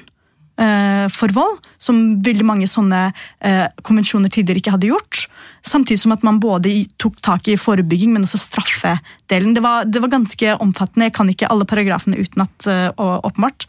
for 1.13 1.33
vold, 1.35 1.59
som 1.77 2.17
veldig 2.25 2.45
mange 2.47 2.67
sånne 2.69 3.11
eh, 3.45 3.67
konvensjoner 3.85 4.31
tidligere 4.33 4.63
ikke 4.63 4.73
hadde 4.73 4.89
gjort. 4.89 5.19
Samtidig 5.67 6.01
som 6.01 6.15
at 6.15 6.25
man 6.25 6.39
både 6.41 6.71
tok 6.97 7.19
tak 7.25 7.49
i 7.51 7.59
forebygging, 7.61 8.15
men 8.15 8.25
også 8.25 8.39
straffedelen. 8.41 9.53
Det 9.53 9.61
var, 9.61 9.85
det 9.85 10.01
var 10.01 10.13
ganske 10.15 10.55
omfattende. 10.63 11.11
Jeg 11.11 11.15
kan 11.19 11.29
ikke 11.29 11.51
alle 11.53 11.67
paragrafene 11.69 12.17
utenat, 12.17 12.69
uh, 12.69 12.89
åpenbart. 12.97 13.67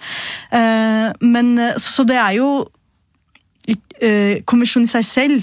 Men 1.21 1.55
så, 1.77 2.07
det 2.09 2.17
er 2.17 2.39
jo 2.39 2.51
Konvensjonen 4.49 4.87
i 4.87 4.91
seg 4.95 5.05
selv, 5.05 5.41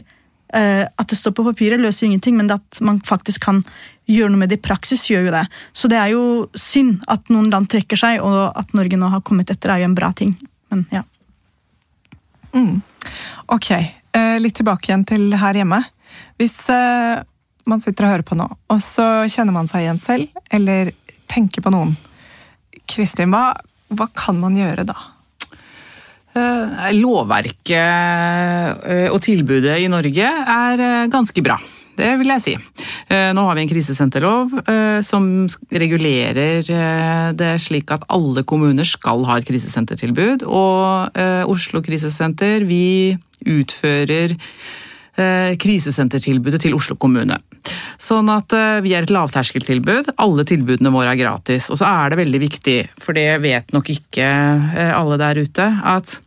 at 0.55 1.09
det 1.11 1.17
står 1.19 1.33
på 1.35 1.43
papiret, 1.45 1.81
løser 1.83 2.07
ingenting, 2.07 2.37
men 2.39 2.47
at 2.53 2.79
man 2.81 3.01
faktisk 3.05 3.43
kan 3.43 3.59
gjøre 4.09 4.31
noe 4.31 4.41
med 4.41 4.53
det 4.53 4.61
i 4.61 4.65
praksis, 4.65 5.03
gjør 5.11 5.27
jo 5.27 5.33
det. 5.35 5.43
Så 5.75 5.89
det 5.91 5.99
er 5.99 6.13
jo 6.13 6.23
synd 6.57 7.03
at 7.11 7.27
noen 7.33 7.51
land 7.53 7.69
trekker 7.69 7.99
seg, 7.99 8.23
og 8.23 8.55
at 8.57 8.73
Norge 8.77 8.97
nå 8.97 9.11
har 9.13 9.21
kommet 9.27 9.51
etter, 9.53 9.73
er 9.75 9.83
jo 9.83 9.89
en 9.91 9.97
bra 9.97 10.09
ting. 10.15 10.33
Men 10.73 10.87
ja. 10.93 11.03
Mm. 12.55 12.81
Ok, 13.53 13.71
eh, 13.71 14.39
litt 14.39 14.55
tilbake 14.55 14.89
igjen 14.89 15.05
til 15.07 15.33
her 15.39 15.57
hjemme. 15.59 15.81
Hvis 16.39 16.57
eh, 16.71 17.19
man 17.67 17.81
sitter 17.83 18.07
og 18.07 18.13
hører 18.13 18.27
på 18.27 18.37
nå, 18.39 18.47
og 18.47 18.83
så 18.83 19.07
kjenner 19.31 19.55
man 19.55 19.69
seg 19.71 19.85
igjen 19.85 20.01
selv, 20.01 20.43
eller 20.53 20.93
tenker 21.31 21.65
på 21.65 21.73
noen. 21.73 21.95
Kristin, 22.89 23.33
hva, 23.33 23.49
hva 23.91 24.07
kan 24.15 24.39
man 24.39 24.55
gjøre 24.57 24.85
da? 24.87 24.95
Eh, 26.35 26.91
lovverket 26.95 29.11
og 29.11 29.19
tilbudet 29.23 29.79
i 29.81 29.91
Norge 29.91 30.29
er 30.29 31.07
ganske 31.11 31.43
bra. 31.43 31.57
Det 31.95 32.11
vil 32.19 32.31
jeg 32.33 32.43
si. 32.43 32.53
Eh, 33.07 33.31
nå 33.35 33.43
har 33.47 33.55
vi 33.55 33.63
en 33.63 33.71
krisesenterlov 33.71 34.55
eh, 34.65 34.99
som 35.05 35.27
regulerer 35.71 36.67
eh, 36.67 37.27
det 37.37 37.53
slik 37.63 37.93
at 37.95 38.03
alle 38.11 38.43
kommuner 38.47 38.87
skal 38.87 39.23
ha 39.29 39.37
et 39.39 39.47
krisesentertilbud. 39.47 40.45
Og 40.45 41.21
Oslo 41.51 41.81
krisesenter, 41.85 42.65
vi 42.67 43.15
utfører 43.45 44.35
krisesentertilbudet 45.15 46.59
til 46.65 46.73
Oslo 46.75 46.97
kommune. 46.99 47.37
Sånn 48.01 48.27
at 48.33 48.51
vi 48.83 48.91
er 48.97 49.05
et 49.05 49.13
lavterskeltilbud. 49.13 50.11
Alle 50.19 50.43
tilbudene 50.47 50.91
våre 50.91 51.13
er 51.13 51.21
gratis. 51.21 51.69
Og 51.71 51.79
så 51.79 51.87
er 51.87 52.11
det 52.11 52.19
veldig 52.19 52.41
viktig, 52.43 52.75
for 52.99 53.15
det 53.15 53.29
vet 53.45 53.71
nok 53.71 53.93
ikke 53.93 54.27
alle 54.91 55.19
der 55.21 55.39
ute, 55.39 55.69
at 55.87 56.17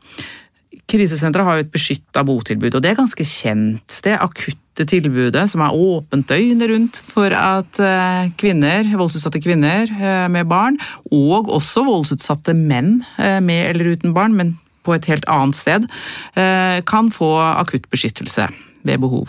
krisesentre 0.88 1.44
har 1.44 1.58
jo 1.58 1.66
et 1.66 1.74
beskytta 1.74 2.24
botilbud, 2.24 2.78
og 2.78 2.84
det 2.84 2.94
er 2.94 3.02
ganske 3.02 3.28
kjent. 3.28 4.00
Det 4.04 4.16
akutte 4.78 4.86
tilbudet 4.86 5.48
som 5.50 5.62
er 5.62 5.74
åpent 5.74 6.28
døgnet 6.28 6.70
rundt 6.70 7.02
for 7.10 7.32
at 7.34 7.78
eh, 7.82 8.30
kvinner, 8.38 8.86
voldsutsatte 8.96 9.40
kvinner 9.42 9.88
eh, 9.90 10.28
med 10.30 10.46
barn, 10.46 10.78
og 11.10 11.48
også 11.50 11.84
voldsutsatte 11.84 12.54
menn 12.54 13.02
eh, 13.18 13.40
med 13.40 13.72
eller 13.72 13.96
uten 13.96 14.14
barn, 14.14 14.36
men 14.36 14.58
på 14.84 14.94
et 14.94 15.08
helt 15.10 15.26
annet 15.28 15.56
sted, 15.58 15.82
kan 16.88 17.10
få 17.12 17.26
akutt 17.36 17.90
beskyttelse 17.92 18.46
ved 18.88 19.02
behov. 19.02 19.26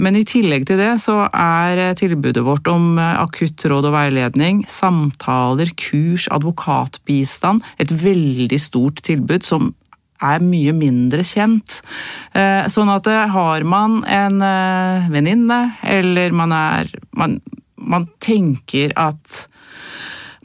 Men 0.00 0.16
i 0.16 0.22
tillegg 0.24 0.64
til 0.64 0.78
det 0.80 0.94
så 1.02 1.26
er 1.28 1.92
tilbudet 1.98 2.40
vårt 2.46 2.70
om 2.72 2.96
akutt 2.96 3.60
råd 3.68 3.90
og 3.90 3.92
veiledning, 3.92 4.62
samtaler, 4.70 5.68
kurs, 5.76 6.30
advokatbistand 6.32 7.60
et 7.76 7.92
veldig 7.92 8.60
stort 8.62 9.04
tilbud 9.04 9.44
som 9.44 9.74
er 10.32 10.44
mye 10.44 10.74
mindre 10.76 11.24
kjent. 11.26 11.80
Eh, 12.34 12.66
sånn 12.72 12.92
at 12.92 13.08
eh, 13.10 13.24
har 13.34 13.66
man 13.68 14.00
en 14.08 14.40
eh, 14.44 15.10
venninne, 15.12 15.60
eller 15.82 16.34
man 16.36 16.54
er 16.56 16.92
man, 17.16 17.40
man 17.76 18.08
tenker 18.24 18.94
at 18.96 19.44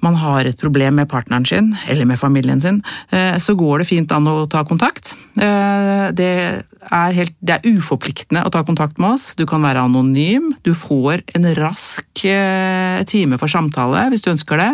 man 0.06 0.18
har 0.20 0.48
et 0.48 0.60
problem 0.60 1.00
med 1.00 1.10
partneren 1.12 1.46
sin, 1.48 1.74
eller 1.90 2.08
med 2.10 2.20
familien 2.20 2.62
sin, 2.62 2.82
så 3.12 3.56
går 3.58 3.82
det 3.82 3.90
fint 3.90 4.12
an 4.16 4.28
å 4.30 4.46
ta 4.50 4.64
kontakt. 4.68 5.14
Det 5.36 6.30
er, 6.30 7.16
helt, 7.16 7.36
det 7.40 7.58
er 7.58 7.78
uforpliktende 7.78 8.46
å 8.46 8.52
ta 8.54 8.64
kontakt 8.68 9.00
med 9.02 9.18
oss. 9.18 9.34
Du 9.40 9.46
kan 9.50 9.64
være 9.66 9.84
anonym. 9.88 10.54
Du 10.64 10.72
får 10.78 11.24
en 11.36 11.50
rask 11.58 12.24
time 13.10 13.40
for 13.42 13.52
samtale 13.52 14.08
hvis 14.14 14.24
du 14.26 14.32
ønsker 14.34 14.62
det. 14.62 14.72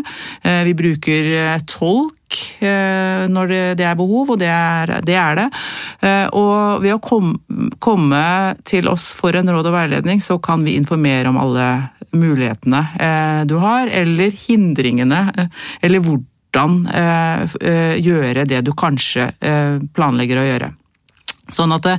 Vi 0.70 0.78
bruker 0.78 1.34
tolk 1.70 2.16
Eh, 2.60 3.26
når 3.30 3.52
det 3.78 3.86
er 3.86 3.98
behov, 3.98 4.34
og 4.34 4.40
det 4.42 4.50
er 4.50 5.00
det. 5.06 5.16
Er 5.16 5.38
det. 5.40 5.46
Eh, 6.02 6.28
og 6.36 6.84
ved 6.84 6.96
å 6.96 7.02
komme 7.80 8.24
til 8.68 8.90
oss 8.92 9.12
for 9.16 9.36
en 9.38 9.50
råd 9.52 9.70
og 9.70 9.76
veiledning, 9.76 10.22
så 10.24 10.40
kan 10.42 10.66
vi 10.66 10.76
informere 10.80 11.32
om 11.32 11.40
alle 11.42 11.68
mulighetene 12.20 12.82
eh, 13.00 13.42
du 13.50 13.58
har, 13.64 13.92
eller 13.92 14.34
hindringene, 14.46 15.50
eller 15.82 16.04
hvordan 16.06 16.32
gjøre 18.00 18.46
det 18.48 18.62
du 18.64 18.70
kanskje 18.80 19.26
planlegger 19.92 20.40
å 20.40 20.46
gjøre. 20.46 20.70
Sånn 21.52 21.74
at 21.76 21.90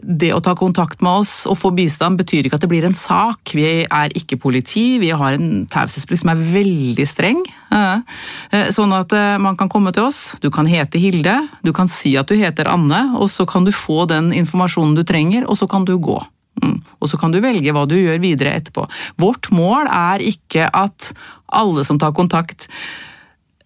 det 0.00 0.30
å 0.32 0.40
ta 0.42 0.54
kontakt 0.56 1.02
med 1.04 1.22
oss 1.22 1.32
og 1.50 1.58
få 1.60 1.70
bistand 1.76 2.20
betyr 2.20 2.46
ikke 2.46 2.58
at 2.58 2.64
det 2.64 2.70
blir 2.70 2.86
en 2.86 2.96
sak. 2.96 3.52
Vi 3.56 3.84
er 3.84 4.16
ikke 4.16 4.38
politi, 4.40 5.00
vi 5.02 5.10
har 5.12 5.36
en 5.36 5.66
taushetsplikt 5.70 6.22
som 6.22 6.32
er 6.32 6.44
veldig 6.54 7.06
streng. 7.08 7.40
Eh, 7.74 8.70
sånn 8.74 8.94
at 8.96 9.12
eh, 9.16 9.36
man 9.42 9.58
kan 9.60 9.70
komme 9.72 9.92
til 9.96 10.08
oss, 10.08 10.36
du 10.40 10.50
kan 10.54 10.68
hete 10.70 11.00
Hilde, 11.02 11.36
du 11.66 11.72
kan 11.76 11.90
si 11.90 12.16
at 12.20 12.30
du 12.30 12.38
heter 12.38 12.70
Anne, 12.70 13.02
og 13.18 13.30
så 13.32 13.46
kan 13.48 13.66
du 13.66 13.74
få 13.74 14.06
den 14.10 14.32
informasjonen 14.36 14.96
du 14.98 15.04
trenger, 15.06 15.48
og 15.48 15.58
så 15.60 15.68
kan 15.70 15.86
du 15.88 15.96
gå. 16.00 16.20
Mm. 16.62 16.78
Og 17.00 17.10
så 17.10 17.20
kan 17.20 17.32
du 17.32 17.40
velge 17.42 17.72
hva 17.74 17.86
du 17.88 17.96
gjør 17.98 18.20
videre 18.22 18.56
etterpå. 18.58 18.86
Vårt 19.20 19.50
mål 19.54 19.88
er 19.88 20.24
ikke 20.24 20.68
at 20.68 21.12
alle 21.60 21.84
som 21.86 21.98
tar 21.98 22.14
kontakt 22.16 22.68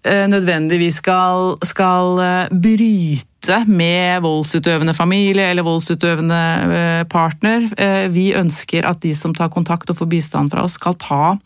Eh, 0.05 0.27
nødvendigvis 0.29 0.99
skal, 1.01 1.57
skal, 1.65 2.19
eh, 2.21 2.49
bryte 2.53 3.65
med 3.67 4.21
voldsutøvende 4.21 4.95
familie 4.95 5.47
eller 5.49 5.65
voldsutøvende 5.65 6.41
eh, 6.77 7.05
partner. 7.09 7.71
Vi 8.13 8.33
ønsker 8.37 8.85
at 8.85 9.01
de 9.01 9.15
som 9.15 9.35
tar 9.35 9.49
kontakt 9.49 9.91
og 9.91 9.97
får 9.97 10.09
bistand 10.09 10.53
fra 10.53 10.65
oss, 10.65 10.77
skal, 10.77 10.95
ta, 11.01 11.39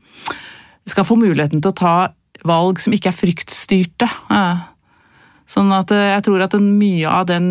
skal 0.86 1.06
få 1.06 1.14
muligheten 1.18 1.62
til 1.62 1.70
å 1.70 1.78
ta 1.78 1.94
valg 2.46 2.82
som 2.82 2.92
ikke 2.92 3.12
er 3.12 3.18
fryktstyrte. 3.18 4.10
Sånn 5.48 5.72
at 5.72 5.90
jeg 5.94 6.22
tror 6.26 6.42
at 6.42 6.58
mye 6.58 7.06
av 7.06 7.26
den 7.30 7.48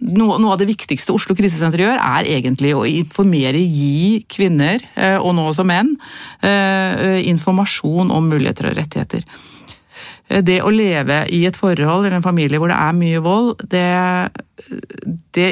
noe, 0.00 0.38
av 0.52 0.60
det 0.60 0.68
viktigste 0.68 1.14
Oslo 1.16 1.36
krisesenter 1.38 1.82
gjør, 1.82 2.00
er 2.00 2.30
egentlig 2.36 2.74
å 2.76 2.84
informere, 2.88 3.60
gi 3.60 4.22
kvinner, 4.30 4.84
og 5.20 5.34
nå 5.36 5.48
også 5.50 5.66
menn, 5.66 5.94
informasjon 6.42 8.12
om 8.14 8.32
muligheter 8.32 8.70
og 8.70 8.78
rettigheter. 8.78 9.26
Eh, 10.28 10.42
det 10.42 10.60
å 10.64 10.72
leve 10.74 11.24
i 11.32 11.44
et 11.48 11.58
forhold 11.58 12.06
eller 12.06 12.18
en 12.18 12.26
familie 12.26 12.60
hvor 12.60 12.72
det 12.72 12.78
er 12.78 12.98
mye 12.98 13.22
vold, 13.24 13.66
det, 13.70 13.86
det, 15.36 15.50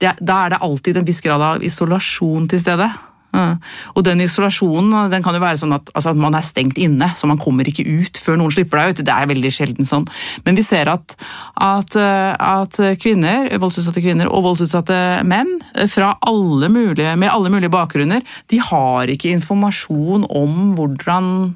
det, 0.00 0.16
da 0.20 0.42
er 0.44 0.54
det 0.54 0.62
alltid 0.66 1.00
en 1.00 1.08
viss 1.08 1.22
grad 1.24 1.44
av 1.44 1.64
isolasjon 1.66 2.48
til 2.50 2.62
stede. 2.62 2.90
Ja. 3.30 3.56
Og 3.94 4.02
den 4.06 4.20
isolasjonen 4.24 5.10
den 5.12 5.22
kan 5.22 5.36
jo 5.36 5.42
være 5.42 5.60
sånn 5.60 5.74
at, 5.76 5.90
altså 5.94 6.14
man 6.18 6.34
er 6.34 6.42
stengt 6.46 6.80
inne, 6.82 7.12
så 7.16 7.28
man 7.30 7.38
kommer 7.40 7.68
ikke 7.68 7.86
ut 7.86 8.18
før 8.18 8.40
noen 8.40 8.54
slipper 8.54 8.80
deg 8.80 8.92
ut. 8.94 9.04
Det 9.06 9.14
er 9.14 9.30
veldig 9.30 9.52
sjelden 9.54 9.88
sånn. 9.88 10.08
Men 10.46 10.58
vi 10.58 10.64
ser 10.66 10.90
at, 10.90 11.14
at, 11.54 11.96
at 11.96 12.80
kvinner, 13.02 13.50
voldsutsatte 13.62 14.02
kvinner 14.04 14.30
og 14.30 14.44
voldsutsatte 14.48 15.00
menn 15.28 15.56
fra 15.92 16.14
alle 16.26 16.70
mulige, 16.72 17.14
med 17.20 17.30
alle 17.32 17.52
mulige 17.52 17.72
bakgrunner, 17.72 18.24
de 18.50 18.60
har 18.70 19.10
ikke 19.14 19.32
informasjon 19.36 20.26
om 20.30 20.72
hvordan 20.78 21.52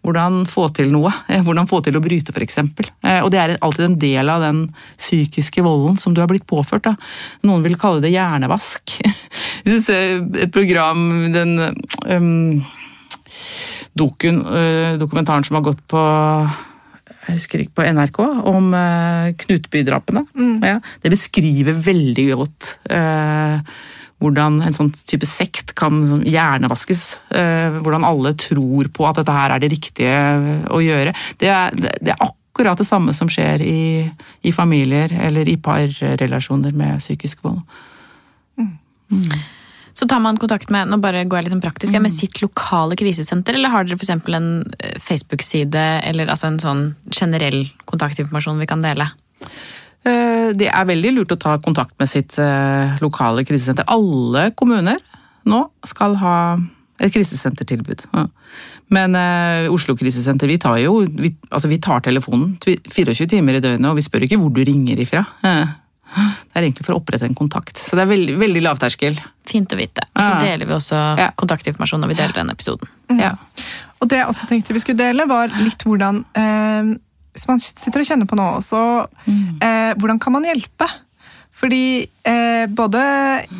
hvordan 0.00 0.46
få 0.48 0.62
til 0.72 0.88
noe. 0.94 1.10
eh, 1.28 1.42
Hvordan 1.44 1.68
få 1.68 1.82
til 1.84 1.98
å 1.98 2.00
bryte, 2.00 2.32
f.eks. 2.32 2.56
Og 3.20 3.26
det 3.32 3.40
er 3.40 3.58
alltid 3.60 3.84
en 3.84 3.98
del 4.00 4.30
av 4.32 4.40
den 4.40 4.62
psykiske 4.96 5.60
volden 5.60 5.98
som 6.00 6.14
du 6.16 6.22
har 6.22 6.30
blitt 6.30 6.46
påført. 6.48 6.86
Da. 6.86 6.94
Noen 7.44 7.60
vil 7.66 7.76
kalle 7.76 8.00
det 8.00 8.14
hjernevask. 8.14 8.96
Du 9.70 9.76
ser 9.78 10.24
et 10.42 10.50
program, 10.50 11.04
den 11.30 11.54
um, 12.10 12.64
dokun, 13.94 14.42
uh, 14.42 14.98
dokumentaren 14.98 15.46
som 15.46 15.60
har 15.60 15.68
gått 15.70 15.84
på 15.90 16.02
jeg 17.20 17.36
husker 17.36 17.62
ikke 17.62 17.78
på 17.78 17.86
NRK, 17.94 18.18
om 18.50 18.72
uh, 18.74 19.30
Knutby-drapene. 19.38 20.24
Ja, 20.66 20.80
det 21.04 21.12
beskriver 21.12 21.76
veldig 21.76 22.24
godt 22.32 22.72
uh, 22.90 23.60
hvordan 24.20 24.58
en 24.66 24.76
sånn 24.76 24.90
type 25.08 25.28
sekt 25.28 25.74
kan 25.78 26.00
sånn 26.08 26.24
hjernevaskes. 26.26 27.04
Uh, 27.30 27.78
hvordan 27.84 28.08
alle 28.08 28.34
tror 28.40 28.90
på 28.96 29.06
at 29.08 29.20
dette 29.20 29.36
her 29.36 29.54
er 29.54 29.62
det 29.62 29.70
riktige 29.76 30.18
å 30.72 30.82
gjøre. 30.82 31.14
Det 31.40 31.52
er, 31.52 31.76
det, 31.76 32.16
er 32.16 32.26
akkurat 32.26 32.80
det 32.80 32.88
samme 32.88 33.14
som 33.16 33.30
skjer 33.30 33.62
i, 33.62 33.80
i 34.42 34.56
familier 34.56 35.14
eller 35.28 35.48
i 35.48 35.58
parrelasjoner 35.60 36.74
med 36.76 37.04
psykisk 37.04 37.46
vold. 37.46 37.62
Så 40.00 40.06
tar 40.08 40.20
man 40.24 40.38
kontakt 40.40 40.70
med 40.72 40.88
nå 40.88 40.96
bare 41.02 41.26
går 41.28 41.42
jeg 41.42 41.50
litt 41.50 41.60
praktisk, 41.60 41.92
mm. 41.92 42.04
med 42.06 42.12
sitt 42.14 42.40
lokale 42.40 42.96
krisesenter, 42.96 43.58
eller 43.58 43.72
har 43.72 43.84
dere 43.84 43.98
f.eks. 44.00 44.14
en 44.32 44.48
eh, 44.78 44.96
Facebook-side 44.96 45.82
eller 46.08 46.32
altså 46.32 46.48
en 46.48 46.56
sånn 46.62 46.80
generell 47.12 47.66
kontaktinformasjon 47.90 48.62
vi 48.62 48.68
kan 48.70 48.80
dele? 48.80 49.10
Eh, 50.08 50.56
Det 50.56 50.70
er 50.72 50.88
veldig 50.88 51.12
lurt 51.18 51.34
å 51.36 51.40
ta 51.42 51.58
kontakt 51.60 51.98
med 52.00 52.08
sitt 52.08 52.38
eh, 52.40 52.96
lokale 53.04 53.44
krisesenter. 53.44 53.84
Alle 53.92 54.48
kommuner 54.56 55.04
nå 55.44 55.66
skal 55.84 56.16
ha 56.22 56.36
et 57.00 57.12
krisesentertilbud. 57.12 58.06
Men 58.92 59.14
Oslo 59.72 59.94
krisesenter, 59.96 60.48
vi 60.50 60.58
tar 60.60 60.80
jo 60.82 60.98
vi, 61.04 61.30
altså 61.48 61.68
vi 61.70 61.78
tar 61.80 62.02
telefonen 62.04 62.56
24 62.60 63.28
timer 63.30 63.56
i 63.56 63.62
døgnet, 63.64 63.88
og 63.88 63.96
vi 63.96 64.04
spør 64.04 64.26
ikke 64.26 64.40
hvor 64.40 64.52
du 64.52 64.60
ringer 64.64 65.00
ifra. 65.00 65.22
Eh, 65.44 65.76
Det 66.10 66.58
er 66.58 66.64
egentlig 66.66 66.84
for 66.86 66.96
å 66.96 67.00
opprette 67.00 67.26
en 67.28 67.36
kontakt. 67.38 67.78
Så 67.78 67.94
det 67.96 68.02
er 68.04 68.10
veldig, 68.10 68.34
veldig 68.40 68.62
lavterskel. 68.64 69.18
Fint 69.46 69.70
å 69.72 69.78
vite. 69.78 70.02
Og 70.14 70.22
så 70.24 70.32
deler 70.42 70.66
vi 70.66 70.74
også 70.74 70.98
Ja. 71.18 71.28
kontaktinformasjon 71.38 72.00
når 72.02 72.08
vi 72.08 72.18
deler 72.18 72.34
den 72.34 72.50
episoden. 72.50 72.88
Ja. 73.20 73.36
Og 74.00 74.08
det 74.08 74.18
jeg 74.18 74.26
også 74.26 74.48
tenkte 74.48 74.72
vi 74.74 74.80
skulle 74.82 74.98
dele, 74.98 75.26
var 75.28 75.48
litt 75.60 75.84
hvordan 75.86 76.24
eh, 76.34 76.96
Hvis 77.36 77.46
man 77.46 77.60
sitter 77.62 78.00
og 78.02 78.06
kjenner 78.08 78.26
på 78.26 78.34
noe, 78.40 78.58
så 78.60 79.06
eh, 79.62 79.94
hvordan 79.94 80.18
kan 80.18 80.32
man 80.34 80.42
hjelpe? 80.48 80.88
Fordi 81.60 82.08
eh, 82.26 82.66
både 82.66 83.00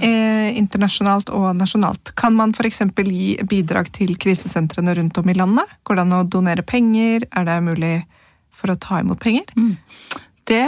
eh, 0.02 0.56
internasjonalt 0.58 1.30
og 1.30 1.52
nasjonalt 1.58 2.10
kan 2.18 2.34
man 2.34 2.50
f.eks. 2.56 2.80
gi 2.96 3.36
bidrag 3.46 3.92
til 3.94 4.16
krisesentrene 4.18 4.94
rundt 4.98 5.18
om 5.22 5.28
i 5.30 5.34
landet. 5.38 5.70
Går 5.84 5.96
det 6.00 6.02
an 6.06 6.16
å 6.18 6.24
donere 6.26 6.62
penger? 6.66 7.26
Er 7.30 7.44
det 7.46 7.60
mulig 7.62 7.94
for 8.50 8.72
å 8.74 8.78
ta 8.80 8.98
imot 9.04 9.20
penger? 9.22 9.44
Det 10.50 10.64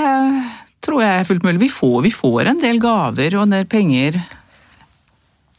tror 0.82 1.02
jeg 1.02 1.20
er 1.20 1.24
fullt 1.28 1.42
mulig. 1.46 1.60
Vi 1.60 1.68
får, 1.72 2.02
vi 2.02 2.10
får 2.10 2.46
en 2.52 2.60
del 2.62 2.78
gaver 2.82 3.36
og 3.38 3.42
en 3.46 3.50
del 3.58 3.66
penger. 3.66 4.22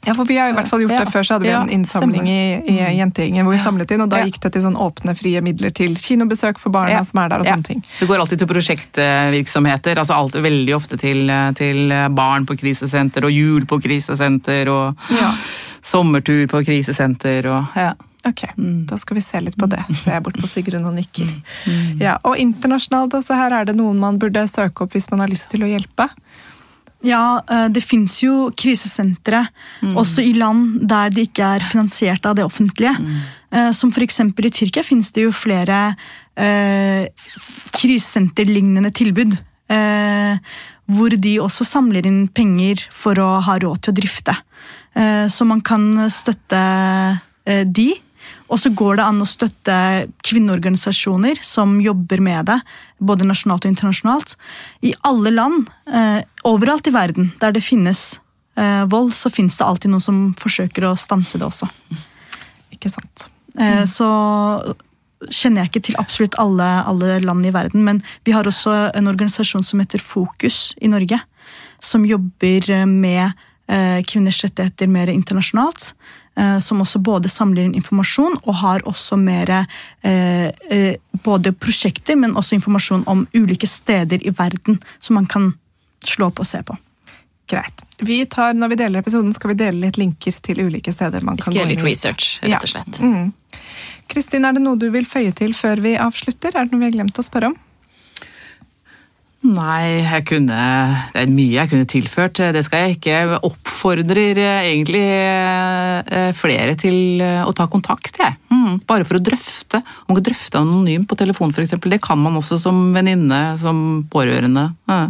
Ja, 0.06 0.12
for 0.14 0.26
Vi 0.28 0.36
har 0.36 0.50
i 0.50 0.52
hvert 0.52 0.68
fall 0.68 0.82
gjort 0.84 0.92
Ja. 0.92 1.04
det 1.06 1.14
før, 1.14 1.24
så 1.24 1.34
hadde 1.38 1.46
vi 1.48 1.52
Ja, 1.54 1.62
en 1.64 1.70
innsamling 1.70 2.28
i, 2.28 2.60
i 2.68 2.76
Jentegjengen 3.00 3.46
hvor 3.46 3.54
vi 3.56 3.62
samlet 3.64 3.92
inn, 3.96 4.02
og 4.04 4.10
da 4.12 4.18
Ja. 4.20 4.26
gikk 4.26 4.42
det 4.42 4.52
til 4.52 4.62
sånn 4.62 4.76
åpne, 4.76 5.16
frie 5.16 5.40
midler 5.40 5.72
til 5.74 5.96
kinobesøk 5.96 6.60
for 6.60 6.72
barna 6.76 7.06
som 7.06 7.20
er 7.24 7.30
der, 7.30 7.40
og 7.40 7.46
Ja. 7.46 7.54
sånne 7.56 7.64
ting. 7.64 7.84
Det 8.02 8.08
går 8.10 8.20
alltid 8.20 8.40
til 8.40 8.48
prosjektvirksomheter. 8.48 9.96
altså 9.98 10.14
alt, 10.14 10.34
Veldig 10.34 10.76
ofte 10.76 10.98
til, 11.00 11.28
til 11.56 11.88
barn 12.14 12.46
på 12.46 12.58
krisesenter, 12.60 13.24
og 13.24 13.32
jul 13.32 13.66
på 13.66 13.80
krisesenter, 13.82 14.68
og 14.68 14.96
Ja. 15.10 15.32
sommertur 15.82 16.48
på 16.48 16.66
krisesenter. 16.66 17.46
og 17.46 17.68
ja. 17.76 17.94
Ok, 18.28 18.46
da 18.88 18.98
skal 19.00 19.18
vi 19.20 19.24
se 19.26 19.42
litt 19.44 19.58
på 19.60 19.68
det. 19.68 19.82
Ser 20.00 20.18
jeg 20.18 20.24
bort 20.24 20.40
på 20.40 20.48
Sigrun 20.48 20.88
og 20.88 20.96
nikker. 20.96 21.28
Ja, 22.00 22.18
og 22.24 22.40
internasjonalt, 22.40 23.18
altså 23.20 23.36
her 23.36 23.56
er 23.58 23.68
det 23.68 23.76
noen 23.76 24.00
man 24.00 24.20
burde 24.22 24.46
søke 24.48 24.86
opp 24.86 24.96
hvis 24.96 25.10
man 25.12 25.26
har 25.26 25.32
lyst 25.32 25.50
til 25.52 25.66
å 25.66 25.70
hjelpe. 25.70 26.08
Ja, 27.04 27.42
eh, 27.52 27.68
det 27.76 27.84
fins 27.84 28.22
jo 28.24 28.48
krisesentre 28.56 29.42
også 29.92 30.24
i 30.24 30.32
land 30.40 30.86
der 30.88 31.12
det 31.12 31.28
ikke 31.28 31.50
er 31.58 31.66
finansiert 31.68 32.24
av 32.30 32.38
det 32.40 32.46
offentlige. 32.48 32.96
Mm. 32.96 33.74
Som 33.76 33.92
f.eks. 33.92 34.22
i 34.24 34.50
Tyrkia 34.56 34.82
finnes 34.88 35.12
det 35.14 35.28
jo 35.28 35.34
flere 35.36 35.82
eh, 36.40 37.04
krisesenterlignende 37.76 38.90
tilbud. 38.96 39.36
Eh, 39.72 40.40
hvor 40.92 41.14
de 41.16 41.38
også 41.40 41.66
samler 41.68 42.08
inn 42.08 42.26
penger 42.28 42.82
for 42.92 43.20
å 43.22 43.38
ha 43.46 43.58
råd 43.62 43.84
til 43.84 43.94
å 43.94 43.98
drifte. 44.02 44.36
Eh, 44.94 45.28
så 45.32 45.48
man 45.48 45.64
kan 45.66 46.10
støtte 46.12 46.64
eh, 47.48 47.64
de. 47.66 47.94
Og 48.52 48.60
så 48.60 48.72
går 48.76 49.00
det 49.00 49.06
an 49.06 49.22
å 49.24 49.28
støtte 49.28 49.76
kvinneorganisasjoner 50.28 51.40
som 51.46 51.78
jobber 51.82 52.22
med 52.24 52.50
det, 52.52 52.60
både 53.00 53.28
nasjonalt 53.28 53.66
og 53.66 53.74
internasjonalt. 53.74 54.36
I 54.86 54.94
alle 55.08 55.32
land, 55.34 55.70
eh, 55.88 56.22
overalt 56.48 56.88
i 56.88 56.96
verden 56.96 57.32
der 57.42 57.56
det 57.56 57.64
finnes 57.64 58.20
eh, 58.58 58.84
vold, 58.92 59.14
så 59.16 59.32
finnes 59.34 59.58
det 59.58 59.66
alltid 59.66 59.94
noen 59.94 60.04
som 60.04 60.24
forsøker 60.40 60.90
å 60.90 60.98
stanse 61.00 61.40
det 61.40 61.48
også. 61.48 61.70
Ikke 62.76 62.92
sant? 62.92 63.30
Eh, 63.60 63.84
så 63.90 64.10
kjenner 65.32 65.64
jeg 65.64 65.72
ikke 65.72 65.86
til 65.88 66.00
absolutt 66.02 66.38
alle, 66.42 66.68
alle 66.84 67.20
land 67.24 67.46
i 67.48 67.54
verden, 67.56 67.86
men 67.86 68.02
vi 68.28 68.36
har 68.36 68.48
også 68.48 68.74
en 68.92 69.08
organisasjon 69.08 69.64
som 69.64 69.80
heter 69.80 70.04
Fokus 70.04 70.74
i 70.84 70.92
Norge, 70.92 71.20
som 71.84 72.06
jobber 72.08 72.68
med 72.90 73.32
eh, 73.72 74.04
kvinners 74.08 74.42
rettigheter 74.44 74.92
mer 74.92 75.12
internasjonalt. 75.14 75.94
Eh, 76.38 76.60
Som 76.60 76.82
også 76.82 77.00
både 77.00 77.30
samler 77.30 77.68
inn 77.68 77.76
informasjon 77.76 78.40
og 78.44 78.56
har 78.62 78.86
også 78.90 79.18
mer 79.20 79.50
eh, 79.54 80.50
eh, 80.70 80.96
både 81.24 81.54
prosjekter, 81.54 82.16
men 82.16 82.36
også 82.36 82.56
informasjon 82.60 83.04
om 83.08 83.28
ulike 83.34 83.68
steder 83.68 84.26
i 84.28 84.34
verden 84.38 84.80
som 85.00 85.16
man 85.20 85.26
kan 85.26 85.54
slå 86.04 86.32
opp 86.32 86.40
og 86.44 86.48
se 86.48 86.64
på. 86.64 86.76
Greit. 87.50 87.84
Vi 88.00 88.26
tar, 88.26 88.54
når 88.56 88.72
vi 88.72 88.76
deler 88.80 89.04
episoden, 89.04 89.34
skal 89.36 89.52
vi 89.52 89.60
dele 89.60 89.86
litt 89.86 89.98
linker 90.00 90.36
til 90.42 90.62
ulike 90.64 90.94
steder 90.96 91.22
man 91.24 91.36
Vi 91.36 91.44
kan 91.44 91.52
skal 91.52 91.60
gjøre 91.60 91.68
gå 91.68 91.74
litt 91.74 91.80
inn 91.80 91.86
i. 91.86 91.92
research, 91.92 92.30
rett 92.44 92.64
og 92.64 92.72
slett. 92.72 93.00
Mm. 93.04 93.34
Kristin, 94.08 94.46
er 94.48 94.56
det 94.56 94.64
noe 94.64 94.80
du 94.80 94.90
vil 94.94 95.06
føye 95.08 95.32
til 95.36 95.54
før 95.56 95.82
vi 95.84 95.96
avslutter? 96.00 96.56
Er 96.56 96.66
det 96.66 96.74
noe 96.74 96.84
vi 96.84 96.90
har 96.90 96.96
glemt 96.96 97.20
å 97.20 97.26
spørre 97.26 97.52
om? 97.52 97.58
Nei, 99.44 100.00
jeg 100.06 100.24
kunne 100.30 100.58
Det 101.12 101.20
er 101.20 101.32
mye 101.32 101.52
jeg 101.52 101.72
kunne 101.72 101.88
tilført. 101.90 102.40
Det 102.56 102.64
skal 102.64 102.86
jeg 102.86 102.98
ikke. 102.98 103.12
Jeg 103.12 103.40
Oppfordrer 103.44 104.40
egentlig 104.40 105.04
eh, 105.04 106.30
flere 106.38 106.78
til 106.80 107.20
eh, 107.24 107.42
å 107.44 107.52
ta 107.56 107.68
kontakt, 107.68 108.22
jeg. 108.22 108.38
Mm, 108.54 108.80
bare 108.88 109.04
for 109.08 109.20
å 109.20 109.24
drøfte. 109.24 109.82
Man 110.08 110.18
kan 110.18 110.28
drøfte 110.30 110.62
anonymt 110.62 111.10
på 111.12 111.18
telefon, 111.20 111.52
f.eks. 111.52 111.76
Det 111.76 112.00
kan 112.04 112.22
man 112.24 112.40
også 112.40 112.62
som 112.64 112.86
venninne, 112.96 113.42
som 113.60 114.06
pårørende. 114.12 114.70
Ja. 114.88 115.02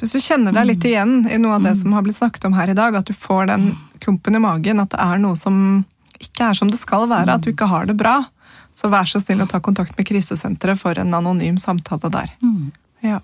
Hvis 0.00 0.16
du 0.16 0.22
kjenner 0.24 0.56
deg 0.56 0.70
litt 0.70 0.84
igjen 0.88 1.20
i 1.30 1.36
noe 1.38 1.60
av 1.60 1.66
det 1.66 1.76
som 1.78 1.92
har 1.94 2.02
blitt 2.02 2.16
snakket 2.16 2.48
om 2.48 2.56
her 2.56 2.72
i 2.72 2.78
dag, 2.78 2.96
at 2.98 3.06
du 3.06 3.14
får 3.14 3.52
den 3.52 3.68
klumpen 4.02 4.34
i 4.34 4.40
magen, 4.42 4.80
at 4.82 4.90
det 4.96 5.02
er 5.04 5.20
noe 5.22 5.38
som 5.38 5.84
ikke 6.18 6.48
er 6.48 6.58
som 6.58 6.70
det 6.72 6.80
skal 6.80 7.04
være, 7.10 7.36
at 7.36 7.44
du 7.44 7.52
ikke 7.52 7.68
har 7.70 7.86
det 7.86 7.94
bra, 8.00 8.16
så 8.74 8.88
vær 8.90 9.06
så 9.06 9.20
snill 9.22 9.44
å 9.44 9.50
ta 9.50 9.60
kontakt 9.62 9.94
med 9.98 10.08
krisesenteret 10.08 10.80
for 10.80 10.98
en 10.98 11.14
anonym 11.14 11.60
samtale 11.60 12.10
der. 12.10 12.32
Ja. 13.04 13.20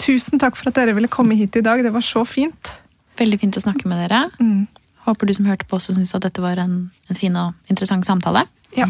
Tusen 0.00 0.40
takk 0.42 0.56
for 0.58 0.70
at 0.70 0.78
dere 0.78 0.94
ville 0.96 1.10
komme 1.12 1.36
hit 1.38 1.56
i 1.56 1.64
dag. 1.64 1.82
Det 1.84 1.92
var 1.94 2.04
så 2.04 2.24
fint. 2.28 2.72
Veldig 3.20 3.40
fint 3.40 3.58
å 3.58 3.62
snakke 3.62 3.88
med 3.90 4.04
dere. 4.04 4.24
Mm. 4.40 4.66
Håper 5.06 5.28
du 5.28 5.34
som 5.36 5.46
hørte 5.48 5.68
på 5.68 5.78
også 5.78 5.94
syns 5.96 6.14
at 6.16 6.24
dette 6.26 6.42
var 6.42 6.60
en, 6.62 6.78
en 7.10 7.18
fin 7.18 7.36
og 7.36 7.70
interessant 7.70 8.06
samtale. 8.08 8.46
Ja. 8.76 8.88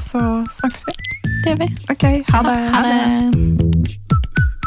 Så 0.00 0.20
snakkes 0.60 0.88
vi. 0.88 0.96
Det 1.44 1.52
gjør 1.52 1.60
vi. 1.66 1.72
Ok, 1.92 2.06
ha 2.32 2.46
det. 2.46 2.56
Ha 2.74 2.86
det. 2.88 3.69